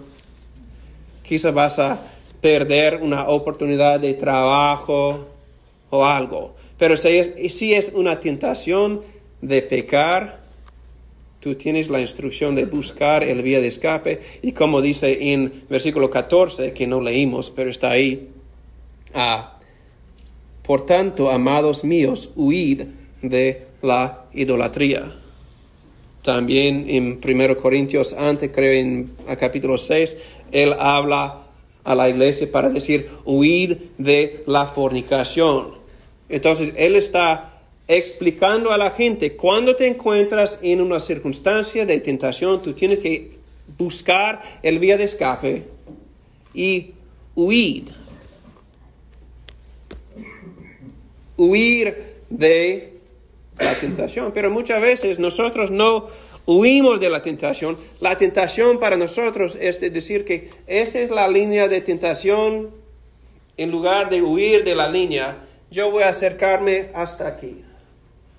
[1.23, 2.01] quizá vas a
[2.41, 5.29] perder una oportunidad de trabajo
[5.91, 6.55] o algo.
[6.79, 9.03] Pero si es, si es una tentación
[9.43, 10.46] de pecar,
[11.47, 14.21] tú tienes la instrucción de buscar el vía de escape.
[14.43, 18.31] Y como dice en versículo 14, que no leímos, pero está ahí,
[19.15, 19.57] ah,
[20.65, 22.83] por tanto, amados míos, huid
[23.23, 25.05] de la idolatría.
[26.23, 30.17] También en 1 Corintios, antes creo en capítulo 6,
[30.51, 31.45] él habla
[31.85, 35.77] a la iglesia para decir, huid de la fornicación.
[36.29, 37.56] Entonces, él está
[37.89, 43.31] explicando a la gente, cuando te encuentras en una circunstancia de tentación, tú tienes que
[43.79, 45.65] buscar el vía de escape
[46.55, 46.93] y
[47.35, 47.85] huir.
[51.37, 52.95] Huir de
[53.59, 54.33] la tentación.
[54.33, 56.09] Pero muchas veces nosotros no
[56.47, 57.77] huimos de la tentación.
[58.01, 62.71] La tentación para nosotros es decir que esa es la línea de tentación.
[63.59, 65.39] En lugar de huir de la línea,
[65.71, 67.66] yo voy a acercarme hasta aquí.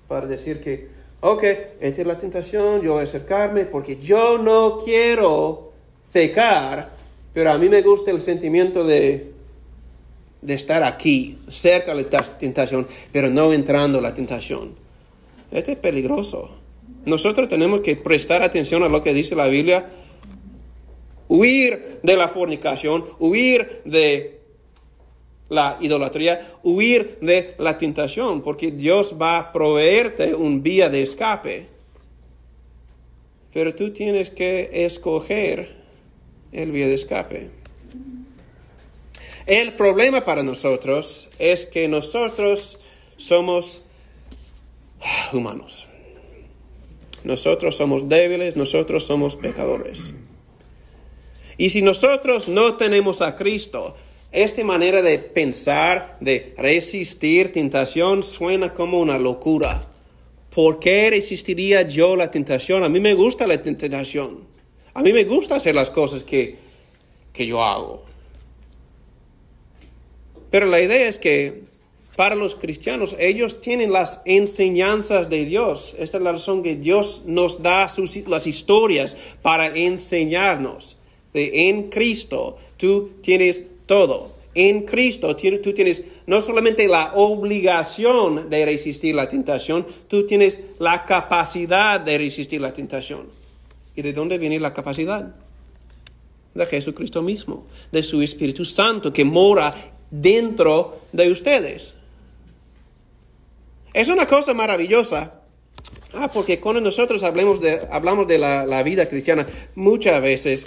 [0.08, 0.88] Para decir que,
[1.20, 1.42] ok,
[1.80, 5.72] esta es la tentación, yo voy a acercarme porque yo no quiero
[6.12, 6.90] pecar,
[7.34, 9.32] pero a mí me gusta el sentimiento de,
[10.40, 14.74] de estar aquí, cerca de la tentación, pero no entrando en la tentación.
[15.50, 16.50] Esto es peligroso.
[17.04, 19.90] Nosotros tenemos que prestar atención a lo que dice la Biblia.
[21.28, 24.37] Huir de la fornicación, huir de
[25.48, 31.66] la idolatría, huir de la tentación, porque Dios va a proveerte un vía de escape.
[33.52, 35.76] Pero tú tienes que escoger
[36.52, 37.50] el vía de escape.
[39.46, 42.78] El problema para nosotros es que nosotros
[43.16, 43.82] somos
[45.32, 45.88] humanos.
[47.24, 50.14] Nosotros somos débiles, nosotros somos pecadores.
[51.56, 53.96] Y si nosotros no tenemos a Cristo,
[54.32, 59.80] esta manera de pensar, de resistir tentación, suena como una locura.
[60.54, 62.84] ¿Por qué resistiría yo la tentación?
[62.84, 64.46] A mí me gusta la tentación.
[64.94, 66.56] A mí me gusta hacer las cosas que,
[67.32, 68.04] que yo hago.
[70.50, 71.62] Pero la idea es que
[72.18, 75.94] para los cristianos, ellos tienen las enseñanzas de Dios.
[76.00, 77.86] Esta es la razón que Dios nos da
[78.26, 80.98] las historias para enseñarnos.
[81.32, 84.36] De en Cristo tú tienes todo.
[84.54, 91.04] En Cristo tú tienes no solamente la obligación de resistir la tentación, tú tienes la
[91.06, 93.26] capacidad de resistir la tentación.
[93.96, 95.34] ¿Y de dónde viene la capacidad?
[96.54, 99.74] De Jesucristo mismo, de su Espíritu Santo que mora
[100.10, 101.94] dentro de ustedes.
[103.92, 105.34] Es una cosa maravillosa.
[106.14, 110.66] Ah, porque cuando nosotros hablamos de, hablamos de la vida cristiana, muchas veces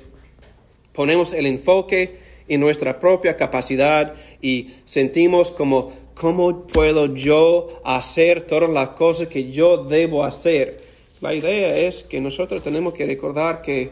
[0.93, 2.20] ponemos el enfoque
[2.51, 9.51] en nuestra propia capacidad y sentimos como, ¿cómo puedo yo hacer todas las cosas que
[9.51, 10.83] yo debo hacer?
[11.21, 13.91] La idea es que nosotros tenemos que recordar que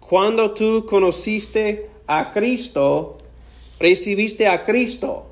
[0.00, 3.16] cuando tú conociste a Cristo,
[3.80, 5.24] recibiste a Cristo.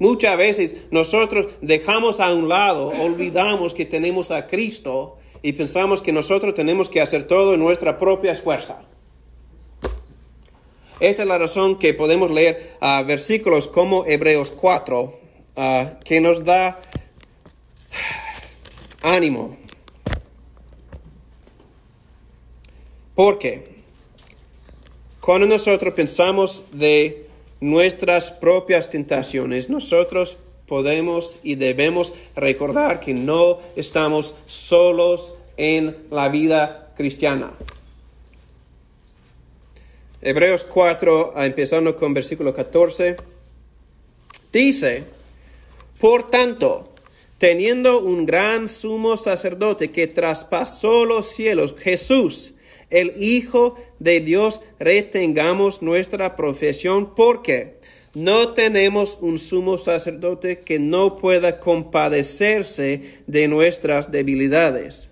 [0.00, 6.10] Muchas veces nosotros dejamos a un lado, olvidamos que tenemos a Cristo y pensamos que
[6.10, 8.85] nosotros tenemos que hacer todo en nuestra propia fuerza.
[10.98, 15.20] Esta es la razón que podemos leer uh, versículos como Hebreos 4,
[15.56, 16.80] ah, que nos da
[19.02, 19.58] ánimo.
[23.14, 23.64] Porque
[25.20, 27.26] cuando nosotros pensamos de
[27.60, 36.92] nuestras propias tentaciones, nosotros podemos y debemos recordar que no estamos solos en la vida
[36.96, 37.52] cristiana.
[40.22, 43.16] Hebreos 4, empezando con versículo 14,
[44.50, 45.04] dice,
[46.00, 46.94] por tanto,
[47.38, 52.54] teniendo un gran sumo sacerdote que traspasó los cielos, Jesús,
[52.88, 57.76] el Hijo de Dios, retengamos nuestra profesión porque
[58.14, 65.10] no tenemos un sumo sacerdote que no pueda compadecerse de nuestras debilidades,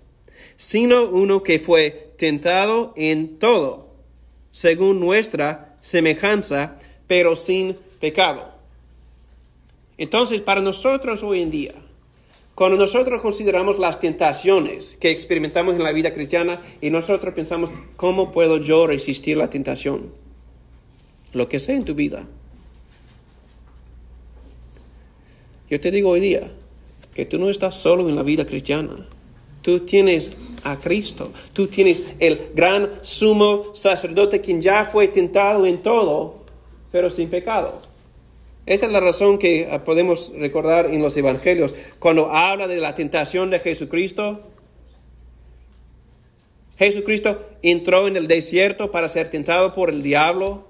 [0.55, 3.84] sino uno que fue tentado en todo,
[4.55, 6.77] según nuestra semejanza,
[7.07, 8.53] pero sin pecado.
[9.97, 11.73] Entonces, para nosotros hoy en día,
[12.53, 18.31] cuando nosotros consideramos las tentaciones que experimentamos en la vida cristiana y nosotros pensamos, ¿cómo
[18.31, 20.13] puedo yo resistir la tentación?
[21.33, 22.25] Lo que sea en tu vida.
[25.69, 26.49] Yo te digo hoy día
[27.13, 29.05] que tú no estás solo en la vida cristiana.
[29.65, 31.33] Tú tienes a Cristo.
[31.51, 36.35] Tú tienes el gran sumo sacerdote quien ya fue tentado en todo,
[36.91, 37.81] pero sin pecado.
[38.67, 41.73] Esta es la razón que ah, podemos recordar en los evangelios.
[41.97, 44.41] Cuando habla de la tentación de Jesucristo,
[46.77, 50.67] Jesucristo entró en el desierto para ser tentado por el diablo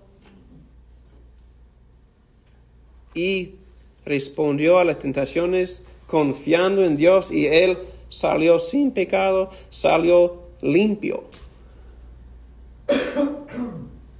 [3.13, 3.55] y
[4.05, 7.77] respondió a las tentaciones confiando en Dios y él
[8.15, 11.25] salió sin pecado, salió limpio.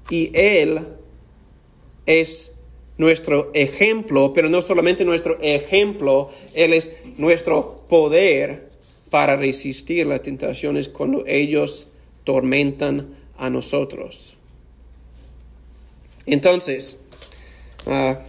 [0.10, 0.86] Y él
[2.06, 2.56] es
[2.98, 8.70] nuestro ejemplo, pero no solamente nuestro ejemplo, Él es nuestro poder
[9.10, 11.90] para resistir las tentaciones cuando ellos
[12.24, 14.36] tormentan a nosotros.
[16.26, 17.00] Entonces,
[17.88, 18.20] ah,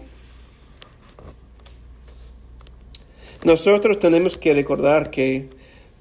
[3.45, 5.49] nosotros tenemos que recordar que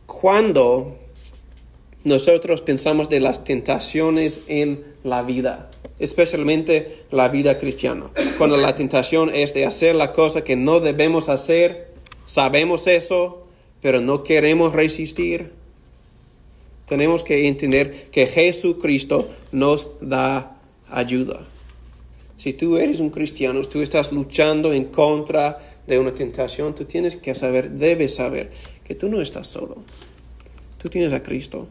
[0.05, 0.97] cuando
[2.03, 8.11] nosotros pensamos de las tentaciones en la vida, especialmente la vida cristiana.
[8.37, 11.91] Cuando la tentación es de hacer la cosa que no debemos hacer,
[12.25, 13.47] sabemos eso,
[13.81, 15.51] pero no queremos resistir.
[16.85, 21.47] Tenemos que entender que Jesucristo nos da ayuda.
[22.35, 27.15] Si tú eres un cristiano, tú estás luchando en contra de una tentación, tú tienes
[27.15, 28.51] que saber, debes saber
[28.85, 29.77] que tú no estás solo.
[30.77, 31.67] Tú tienes a Cristo.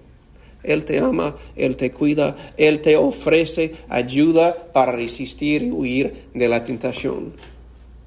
[0.63, 6.49] Él te ama, Él te cuida, Él te ofrece ayuda para resistir y huir de
[6.49, 7.35] la tentación.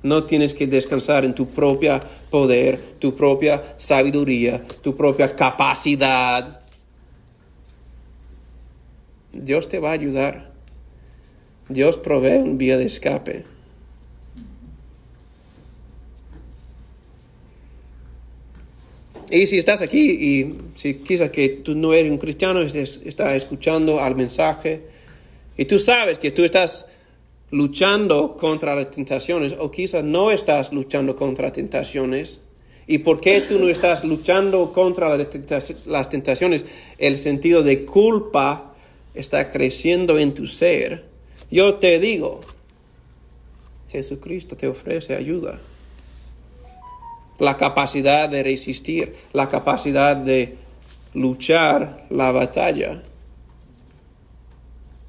[0.04, 2.00] No tienes que descansar en tu propio
[2.30, 6.62] poder, tu propia sabiduría, tu propia capacidad.
[9.34, 10.52] Dios te va a ayudar.
[11.70, 13.57] Dios provee un vía de escape.
[19.30, 24.00] Y si estás aquí y si quizás que tú no eres un cristiano, estás escuchando
[24.00, 24.84] al mensaje
[25.58, 26.88] y tú sabes que tú estás
[27.52, 32.40] luchando contra las tentaciones o quizás no estás luchando contra tentaciones.
[32.90, 35.18] ¿Y por qué tú no estás luchando contra
[35.86, 36.66] las tentaciones?
[36.98, 38.76] El sentido de culpa
[39.14, 41.04] está creciendo en tu ser.
[41.52, 42.40] Yo te digo,
[43.90, 45.60] Jesucristo te ofrece ayuda
[47.40, 50.58] la capacidad de resistir, la capacidad de
[51.14, 53.02] luchar la batalla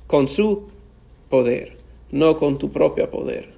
[0.06, 0.68] con su
[1.28, 1.76] poder,
[2.10, 3.48] no con tu propio poder.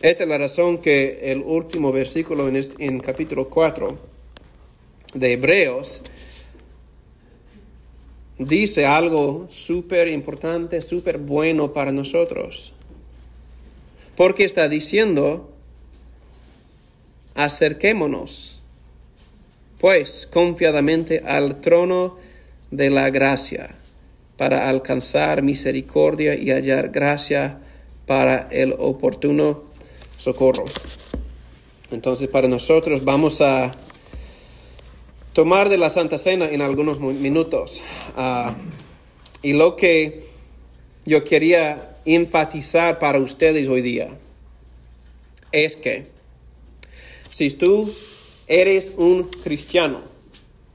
[0.00, 3.98] Esta es la razón que el último versículo en, en capítulo 4
[5.14, 6.02] de Hebreos
[8.38, 12.72] dice algo súper importante, súper bueno para nosotros.
[14.16, 15.50] Porque está diciendo
[17.34, 18.60] acerquémonos,
[19.78, 22.16] pues, confiadamente al trono
[22.70, 23.76] de la gracia,
[24.36, 27.58] para alcanzar misericordia y hallar gracia
[28.06, 29.64] para el oportuno
[30.16, 30.64] socorro.
[31.90, 33.72] Entonces, para nosotros vamos a
[35.32, 37.82] tomar de la Santa Cena en algunos minutos.
[38.16, 38.54] Ah,
[39.42, 40.24] y lo que
[41.04, 44.10] yo quería empatizar para ustedes hoy día
[45.52, 46.06] es que
[47.38, 47.88] si tú
[48.48, 50.00] eres un cristiano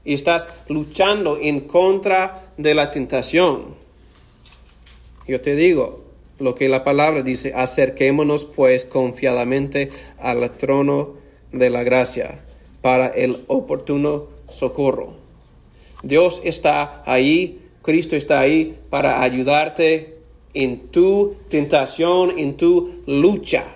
[0.02, 3.74] y estás luchando en contra de la tentación,
[5.28, 6.04] yo te digo
[6.38, 11.16] lo que la palabra dice, acerquémonos pues confiadamente al trono
[11.52, 12.42] de la gracia
[12.80, 15.16] para el oportuno socorro.
[16.02, 20.16] Dios está ahí, Cristo está ahí para ayudarte
[20.54, 23.66] en tu tentación, en tu lucha.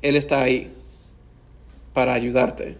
[0.00, 0.75] Él está ahí
[1.96, 2.76] para ayudarte.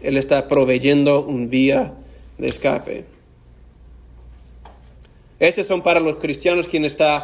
[0.00, 1.94] Él está proveyendo un vía
[2.36, 3.04] de escape.
[5.38, 7.22] Estos son para los cristianos quienes están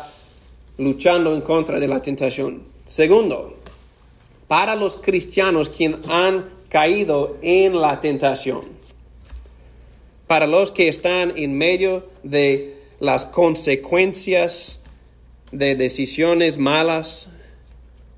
[0.77, 2.63] luchando en contra de la tentación.
[2.87, 3.59] Segundo,
[4.47, 8.63] para los cristianos quienes han caído en la tentación.
[10.29, 14.83] Para los que están en medio de las consecuencias
[15.51, 17.29] de decisiones malas,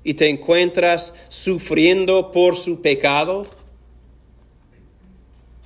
[0.03, 3.45] y te encuentras sufriendo por su pecado,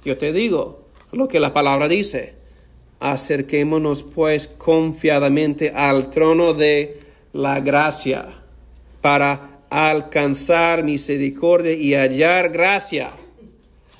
[0.03, 2.35] yo te digo lo que la palabra dice.
[2.99, 6.99] Acerquémonos pues confiadamente al trono de
[7.33, 8.41] la gracia
[9.01, 13.11] para alcanzar misericordia y hallar gracia.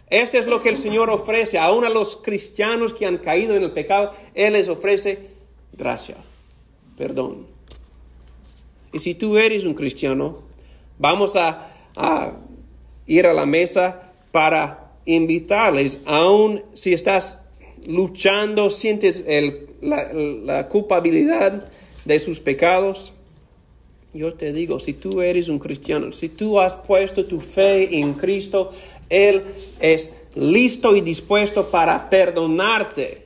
[0.09, 3.63] Esto es lo que el Señor ofrece aún a los cristianos que han caído en
[3.63, 4.13] el pecado.
[4.33, 5.19] Él les ofrece
[5.73, 6.15] gracia,
[6.97, 7.54] perdón.
[8.95, 10.43] Y si tú eres un cristiano,
[10.97, 11.67] vamos a,
[13.05, 17.41] ir a la mesa para invitarles, aun si estás
[17.87, 19.25] luchando, sientes
[19.81, 21.67] la, culpabilidad
[22.05, 23.11] de sus pecados,
[24.13, 28.13] Yo te digo, si tú eres un cristiano, si tú has puesto tu fe en
[28.13, 28.71] Cristo,
[29.09, 29.43] Él
[29.81, 33.24] es listo y dispuesto para perdonarte.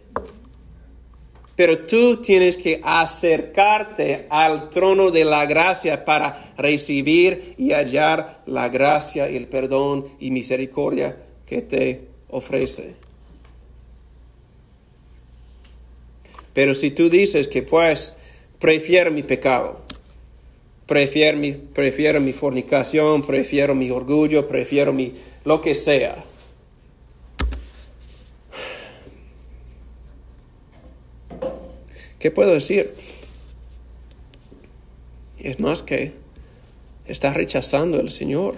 [1.60, 8.70] Pero tú tienes que acercarte al trono de la gracia para recibir y hallar la
[8.70, 12.94] gracia y el perdón y misericordia que te ofrece.
[16.54, 18.16] Pero si tú dices que pues
[18.58, 19.82] prefiero mi pecado,
[20.86, 26.24] prefiero mi, prefiero mi fornicación, prefiero mi orgullo, prefiero mi lo que sea.
[32.20, 32.94] ¿Qué puedo decir?
[35.40, 36.12] Es más que
[37.08, 38.56] estás rechazando al Señor,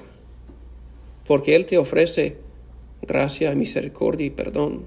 [1.27, 2.37] porque Él te ofrece
[3.03, 4.85] gracia, misericordia y perdón.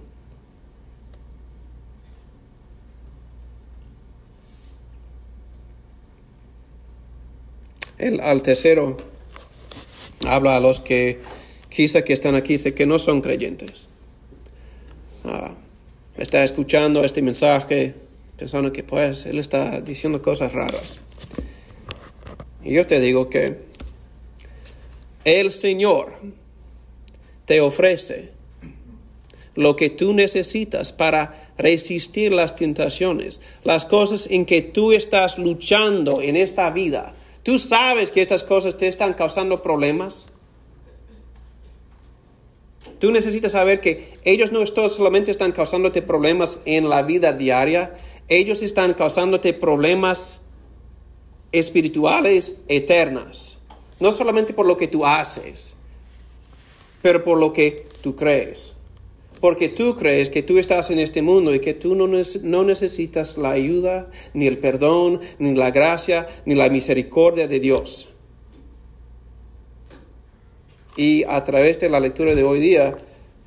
[7.97, 8.97] El, al tercero
[10.27, 11.21] habla a los que
[11.69, 13.89] quizá que están aquí, sé que no son creyentes.
[15.25, 15.53] Ah,
[16.17, 18.04] está escuchando este mensaje
[18.37, 21.01] pensando que pues él está diciendo cosas raras.
[22.63, 23.59] Y yo te digo que
[25.25, 26.13] el Señor
[27.45, 28.33] te ofrece
[29.55, 36.21] lo que tú necesitas para resistir las tentaciones, las cosas en que tú estás luchando
[36.21, 37.15] en esta vida.
[37.43, 40.29] Tú sabes que estas cosas te están causando problemas.
[42.99, 47.95] Tú necesitas saber que ellos no solamente están causándote problemas en la vida diaria,
[48.29, 50.41] ellos están causándote problemas
[51.53, 53.59] espirituales eternas.
[54.01, 55.77] No solamente por lo que tú haces,
[57.03, 58.77] pero por lo que tú crees.
[59.41, 63.51] Porque tú crees que tú estás en este mundo y que tú no, necesitas la
[63.51, 68.09] ayuda, ni el perdón, ni la gracia, ni la misericordia de Dios.
[70.97, 72.97] Y a través de la lectura de hoy día,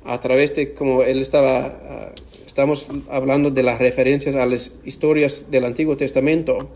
[0.04, 2.12] a través de como él estaba, ah,
[2.58, 6.68] estamos hablando de las referencias a las historias del Antiguo Testamento,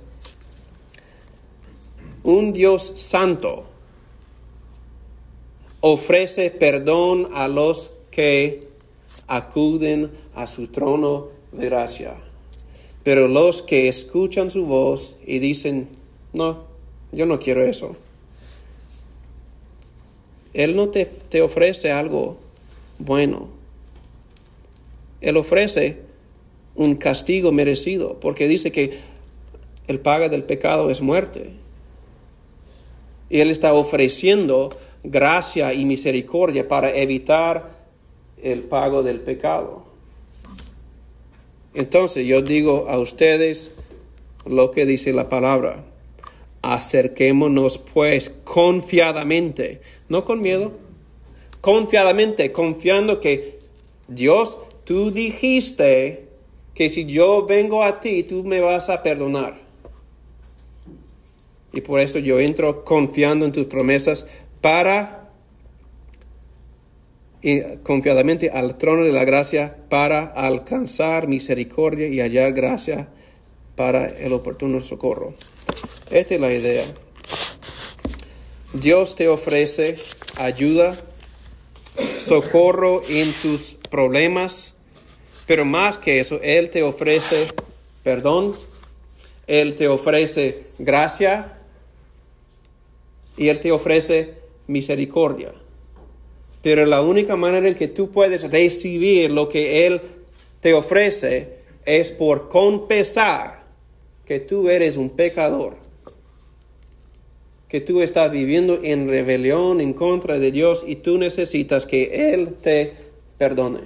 [2.23, 3.65] un Dios santo
[5.81, 8.69] ofrece perdón a los que
[9.27, 12.15] acuden a su trono de gracia.
[13.03, 15.89] Pero los que escuchan su voz y dicen,
[16.33, 16.63] no,
[17.11, 17.97] yo no quiero eso.
[20.55, 22.37] Él no te, te ofrece algo
[23.01, 23.62] bueno.
[25.23, 26.01] Él ofrece
[26.75, 28.99] un castigo merecido, porque dice que
[29.87, 31.51] el paga del pecado es muerte.
[33.31, 34.71] Y Él está ofreciendo
[35.03, 37.83] gracia y misericordia para evitar
[38.43, 39.85] el pago del pecado.
[41.75, 43.71] Entonces yo digo a ustedes
[44.45, 45.85] lo que dice la palabra.
[46.61, 50.73] Acerquémonos pues confiadamente, no con miedo,
[51.61, 53.59] confiadamente, confiando que
[54.09, 56.29] Dios, tú dijiste
[56.75, 59.61] que si yo vengo a ti, tú me vas a perdonar.
[61.73, 64.27] Y por eso yo entro confiando en tus promesas
[64.61, 65.23] para
[67.43, 73.09] y confiadamente al trono de la gracia para alcanzar misericordia y hallar gracia
[73.75, 75.35] para el oportuno socorro.
[76.11, 76.85] Esta es la idea.
[78.75, 79.97] Dios te ofrece
[80.37, 80.95] ayuda,
[82.17, 84.72] socorro en tus problemas,
[85.53, 87.49] pero más que eso, Él te ofrece
[88.03, 88.55] perdón,
[89.47, 91.59] Él te ofrece gracia
[93.37, 94.33] y Él te ofrece
[94.67, 95.53] misericordia.
[96.63, 100.01] Pero la única manera en que tú puedes recibir lo que Él
[100.63, 103.65] te ofrece es por confesar
[104.25, 105.77] que tú eres un pecador,
[107.69, 112.55] que tú estás viviendo en rebelión en contra de Dios y tú necesitas que Él
[112.55, 112.95] te
[113.37, 113.81] perdone.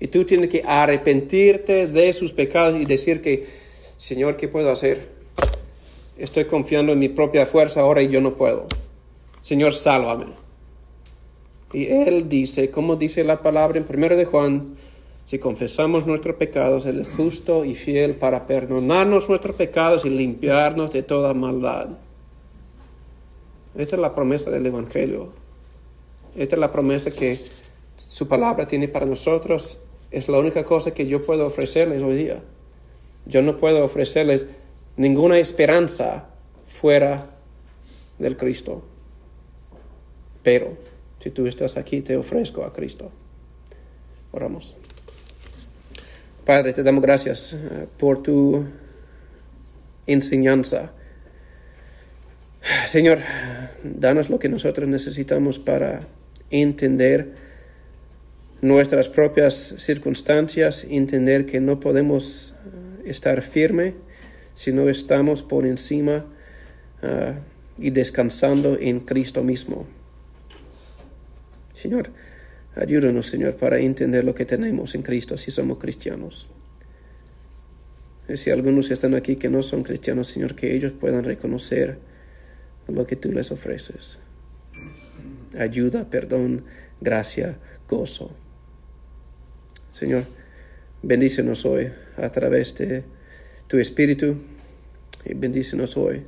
[0.00, 3.46] Y tú tienes que arrepentirte de sus pecados y decir que,
[3.96, 5.08] Señor, ¿qué puedo hacer?
[6.16, 8.66] Estoy confiando en mi propia fuerza ahora y yo no puedo.
[9.40, 10.26] Señor, sálvame.
[11.72, 14.76] Y Él dice, como dice la palabra en 1 de Juan,
[15.26, 20.90] si confesamos nuestros pecados, Él es justo y fiel para perdonarnos nuestros pecados y limpiarnos
[20.90, 21.88] de toda maldad.
[23.76, 25.28] Esta es la promesa del Evangelio.
[26.34, 27.38] Esta es la promesa que
[27.96, 29.80] su palabra tiene para nosotros.
[30.10, 32.42] Es la única cosa que yo puedo ofrecerles hoy día.
[33.26, 34.46] Yo no puedo ofrecerles
[34.96, 36.28] ninguna esperanza
[36.66, 37.26] fuera
[38.18, 38.82] del Cristo.
[40.42, 40.76] Pero
[41.18, 43.10] si tú estás aquí, te ofrezco a Cristo.
[44.32, 44.76] Oramos.
[46.44, 48.64] Padre, te damos gracias eh, por tu
[50.06, 50.92] enseñanza.
[52.86, 53.18] Señor,
[53.82, 56.00] danos lo que nosotros necesitamos para
[56.50, 57.47] entender
[58.60, 62.54] nuestras propias circunstancias, entender que no podemos
[63.04, 63.94] estar firme
[64.54, 66.26] si no estamos por encima
[67.02, 67.34] ah,
[67.78, 69.86] y descansando en Cristo mismo.
[71.74, 72.10] Señor,
[72.74, 76.48] ayúdanos, Señor, para entender lo que tenemos en Cristo si somos cristianos.
[78.28, 81.98] Y si algunos están aquí que no son cristianos, Señor, que ellos puedan reconocer
[82.88, 84.18] lo que tú les ofreces.
[85.56, 86.64] Ayuda, perdón,
[87.00, 88.34] gracia, gozo.
[89.98, 90.22] Señor,
[91.02, 93.02] bendícenos hoy a través de
[93.66, 94.36] tu Espíritu
[95.24, 96.22] y bendícenos hoy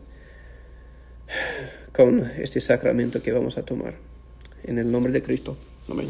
[1.93, 3.95] con este sacramento que vamos a tomar.
[4.65, 5.57] En el nombre de Cristo.
[5.89, 6.09] Amén.